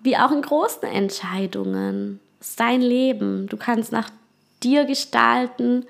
wie 0.00 0.16
auch 0.16 0.30
in 0.30 0.42
großen 0.42 0.82
Entscheidungen. 0.82 2.20
Es 2.40 2.50
ist 2.50 2.60
dein 2.60 2.82
Leben. 2.82 3.46
Du 3.46 3.56
kannst 3.56 3.92
nach 3.92 4.10
dir 4.62 4.84
gestalten 4.84 5.86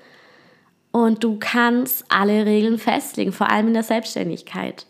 und 0.91 1.23
du 1.23 1.37
kannst 1.39 2.05
alle 2.09 2.45
Regeln 2.45 2.77
festlegen, 2.77 3.33
vor 3.33 3.49
allem 3.49 3.67
in 3.67 3.73
der 3.73 3.83
Selbstständigkeit. 3.83 4.85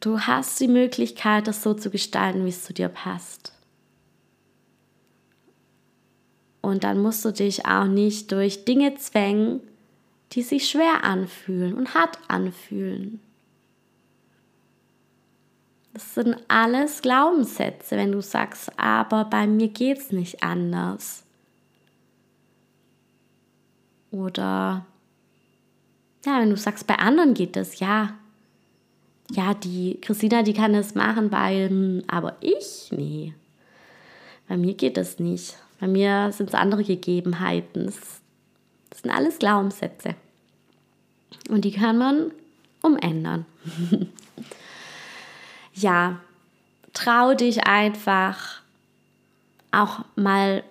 Du 0.00 0.20
hast 0.20 0.58
die 0.60 0.68
Möglichkeit, 0.68 1.46
das 1.46 1.62
so 1.62 1.74
zu 1.74 1.90
gestalten, 1.90 2.44
wie 2.44 2.50
es 2.50 2.64
zu 2.64 2.72
dir 2.72 2.88
passt. 2.88 3.52
Und 6.62 6.84
dann 6.84 7.00
musst 7.00 7.24
du 7.24 7.32
dich 7.32 7.66
auch 7.66 7.86
nicht 7.86 8.32
durch 8.32 8.64
Dinge 8.64 8.94
zwängen, 8.96 9.60
die 10.32 10.42
sich 10.42 10.68
schwer 10.68 11.04
anfühlen 11.04 11.74
und 11.74 11.94
hart 11.94 12.18
anfühlen. 12.28 13.20
Das 15.92 16.14
sind 16.14 16.36
alles 16.48 17.02
Glaubenssätze, 17.02 17.96
wenn 17.96 18.12
du 18.12 18.22
sagst, 18.22 18.78
aber 18.78 19.24
bei 19.24 19.46
mir 19.46 19.68
geht 19.68 19.98
es 19.98 20.12
nicht 20.12 20.42
anders. 20.42 21.24
Oder 24.12 24.86
ja, 26.24 26.40
wenn 26.40 26.50
du 26.50 26.56
sagst, 26.56 26.86
bei 26.86 26.96
anderen 26.96 27.34
geht 27.34 27.56
es, 27.56 27.80
ja. 27.80 28.14
Ja, 29.32 29.54
die 29.54 29.98
Christina, 30.00 30.42
die 30.42 30.52
kann 30.52 30.72
das 30.72 30.94
machen, 30.94 31.32
weil, 31.32 32.04
aber 32.08 32.36
ich, 32.40 32.90
nee. 32.90 33.34
Bei 34.48 34.56
mir 34.56 34.74
geht 34.74 34.96
das 34.96 35.18
nicht. 35.18 35.56
Bei 35.80 35.88
mir 35.88 36.30
sind 36.32 36.50
es 36.50 36.54
andere 36.54 36.84
Gegebenheiten. 36.84 37.86
Das, 37.86 38.20
sind 39.00 39.10
alles 39.10 39.38
Glaubenssätze. 39.38 40.14
Und 41.48 41.64
die 41.64 41.72
kann 41.72 41.96
man 41.96 42.32
umändern. 42.82 43.46
ja, 45.74 46.20
trau 46.92 47.34
dich 47.34 47.66
einfach 47.66 48.60
auch 49.70 50.04
mal 50.16 50.64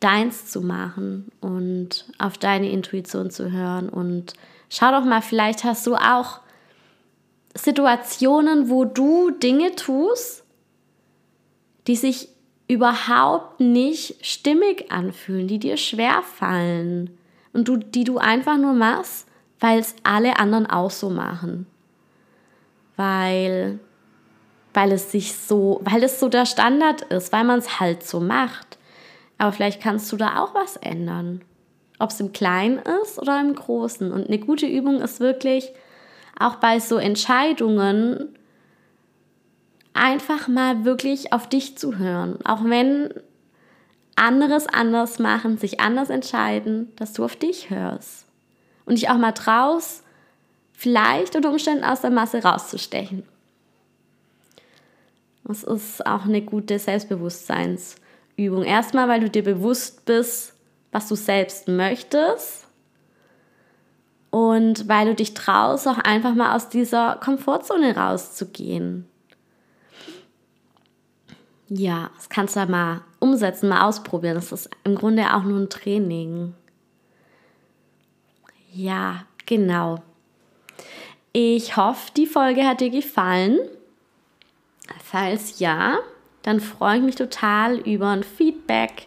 deins 0.00 0.46
zu 0.46 0.60
machen 0.62 1.30
und 1.40 2.06
auf 2.18 2.38
deine 2.38 2.70
Intuition 2.70 3.30
zu 3.30 3.50
hören. 3.50 3.88
Und 3.88 4.34
schau 4.70 4.90
doch 4.90 5.04
mal, 5.04 5.22
vielleicht 5.22 5.64
hast 5.64 5.86
du 5.86 5.96
auch 5.96 6.40
Situationen, 7.54 8.70
wo 8.70 8.84
du 8.84 9.30
Dinge 9.30 9.74
tust, 9.76 10.44
die 11.86 11.96
sich 11.96 12.28
überhaupt 12.68 13.60
nicht 13.60 14.24
stimmig 14.24 14.90
anfühlen, 14.90 15.48
die 15.48 15.58
dir 15.58 15.76
schwer 15.76 16.22
fallen 16.22 17.16
und 17.52 17.68
du, 17.68 17.76
die 17.76 18.04
du 18.04 18.18
einfach 18.18 18.56
nur 18.56 18.72
machst, 18.72 19.28
weil 19.60 19.78
es 19.78 19.94
alle 20.02 20.38
anderen 20.38 20.66
auch 20.66 20.90
so 20.90 21.10
machen. 21.10 21.66
Weil, 22.96 23.78
weil 24.72 24.92
es 24.92 25.10
sich 25.12 25.34
so, 25.34 25.80
weil 25.84 26.02
es 26.02 26.20
so 26.20 26.28
der 26.28 26.46
Standard 26.46 27.02
ist, 27.02 27.32
weil 27.32 27.44
man 27.44 27.58
es 27.58 27.80
halt 27.80 28.02
so 28.04 28.20
macht. 28.20 28.78
Aber 29.38 29.52
vielleicht 29.52 29.82
kannst 29.82 30.10
du 30.12 30.16
da 30.16 30.42
auch 30.42 30.54
was 30.54 30.76
ändern. 30.76 31.42
Ob 31.98 32.10
es 32.10 32.20
im 32.20 32.32
Kleinen 32.32 32.78
ist 33.02 33.18
oder 33.18 33.40
im 33.40 33.54
Großen. 33.54 34.12
Und 34.12 34.28
eine 34.28 34.38
gute 34.38 34.66
Übung 34.66 35.00
ist 35.00 35.20
wirklich, 35.20 35.72
auch 36.38 36.56
bei 36.56 36.80
so 36.80 36.96
Entscheidungen, 36.96 38.36
einfach 39.94 40.48
mal 40.48 40.84
wirklich 40.84 41.32
auf 41.32 41.48
dich 41.48 41.78
zu 41.78 41.98
hören. 41.98 42.38
Auch 42.44 42.64
wenn 42.64 43.14
anderes 44.16 44.66
anders 44.66 45.18
machen, 45.18 45.56
sich 45.56 45.80
anders 45.80 46.10
entscheiden, 46.10 46.92
dass 46.96 47.14
du 47.14 47.24
auf 47.24 47.36
dich 47.36 47.70
hörst. 47.70 48.26
Und 48.84 48.96
dich 48.96 49.08
auch 49.08 49.16
mal 49.16 49.32
traust, 49.32 50.04
vielleicht 50.72 51.34
unter 51.34 51.50
Umständen 51.50 51.84
aus 51.84 52.02
der 52.02 52.10
Masse 52.10 52.42
rauszustechen. 52.42 53.22
Das 55.44 55.62
ist 55.62 56.06
auch 56.06 56.24
eine 56.24 56.42
gute 56.42 56.78
Selbstbewusstseinsübung. 56.78 58.64
Erstmal, 58.64 59.08
weil 59.08 59.20
du 59.20 59.30
dir 59.30 59.42
bewusst 59.42 60.04
bist, 60.04 60.54
was 60.92 61.08
du 61.08 61.14
selbst 61.14 61.68
möchtest. 61.68 62.66
Und 64.30 64.88
weil 64.88 65.06
du 65.06 65.14
dich 65.14 65.34
traust, 65.34 65.86
auch 65.86 65.98
einfach 65.98 66.34
mal 66.34 66.56
aus 66.56 66.68
dieser 66.68 67.16
Komfortzone 67.22 67.96
rauszugehen 67.96 69.08
ja, 71.68 72.10
das 72.16 72.28
kannst 72.28 72.56
du 72.56 72.66
mal 72.66 73.02
umsetzen, 73.20 73.68
mal 73.68 73.86
ausprobieren. 73.86 74.34
Das 74.34 74.52
ist 74.52 74.68
im 74.84 74.94
Grunde 74.94 75.34
auch 75.34 75.44
nur 75.44 75.58
ein 75.58 75.70
Training. 75.70 76.54
Ja, 78.72 79.24
genau. 79.46 80.02
Ich 81.32 81.76
hoffe, 81.76 82.10
die 82.16 82.26
Folge 82.26 82.66
hat 82.66 82.80
dir 82.80 82.90
gefallen. 82.90 83.58
Falls 85.02 85.58
ja, 85.58 85.98
dann 86.42 86.60
freue 86.60 86.98
ich 86.98 87.02
mich 87.02 87.14
total 87.14 87.78
über 87.78 88.08
ein 88.08 88.22
Feedback, 88.22 89.06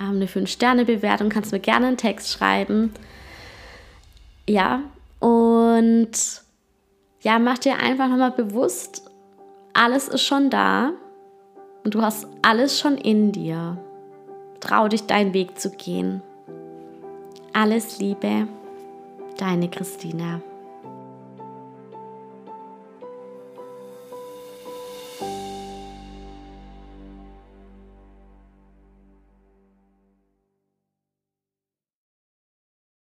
ähm, 0.00 0.16
eine 0.16 0.26
5-Sterne-Bewertung. 0.26 1.28
Kannst 1.28 1.50
du 1.50 1.56
mir 1.56 1.60
gerne 1.60 1.88
einen 1.88 1.96
Text 1.96 2.30
schreiben. 2.30 2.92
Ja, 4.48 4.82
und 5.18 6.12
ja, 7.20 7.38
mach 7.38 7.58
dir 7.58 7.76
einfach 7.78 8.08
nochmal 8.08 8.30
bewusst, 8.30 9.02
alles 9.74 10.08
ist 10.08 10.22
schon 10.22 10.50
da 10.50 10.92
und 11.88 11.94
du 11.94 12.02
hast 12.02 12.26
alles 12.42 12.78
schon 12.78 12.98
in 12.98 13.32
dir. 13.32 13.78
Trau 14.60 14.88
dich, 14.88 15.06
deinen 15.06 15.32
Weg 15.32 15.58
zu 15.58 15.70
gehen. 15.70 16.20
Alles 17.54 17.98
Liebe, 17.98 18.46
deine 19.38 19.70
Christina. 19.70 20.42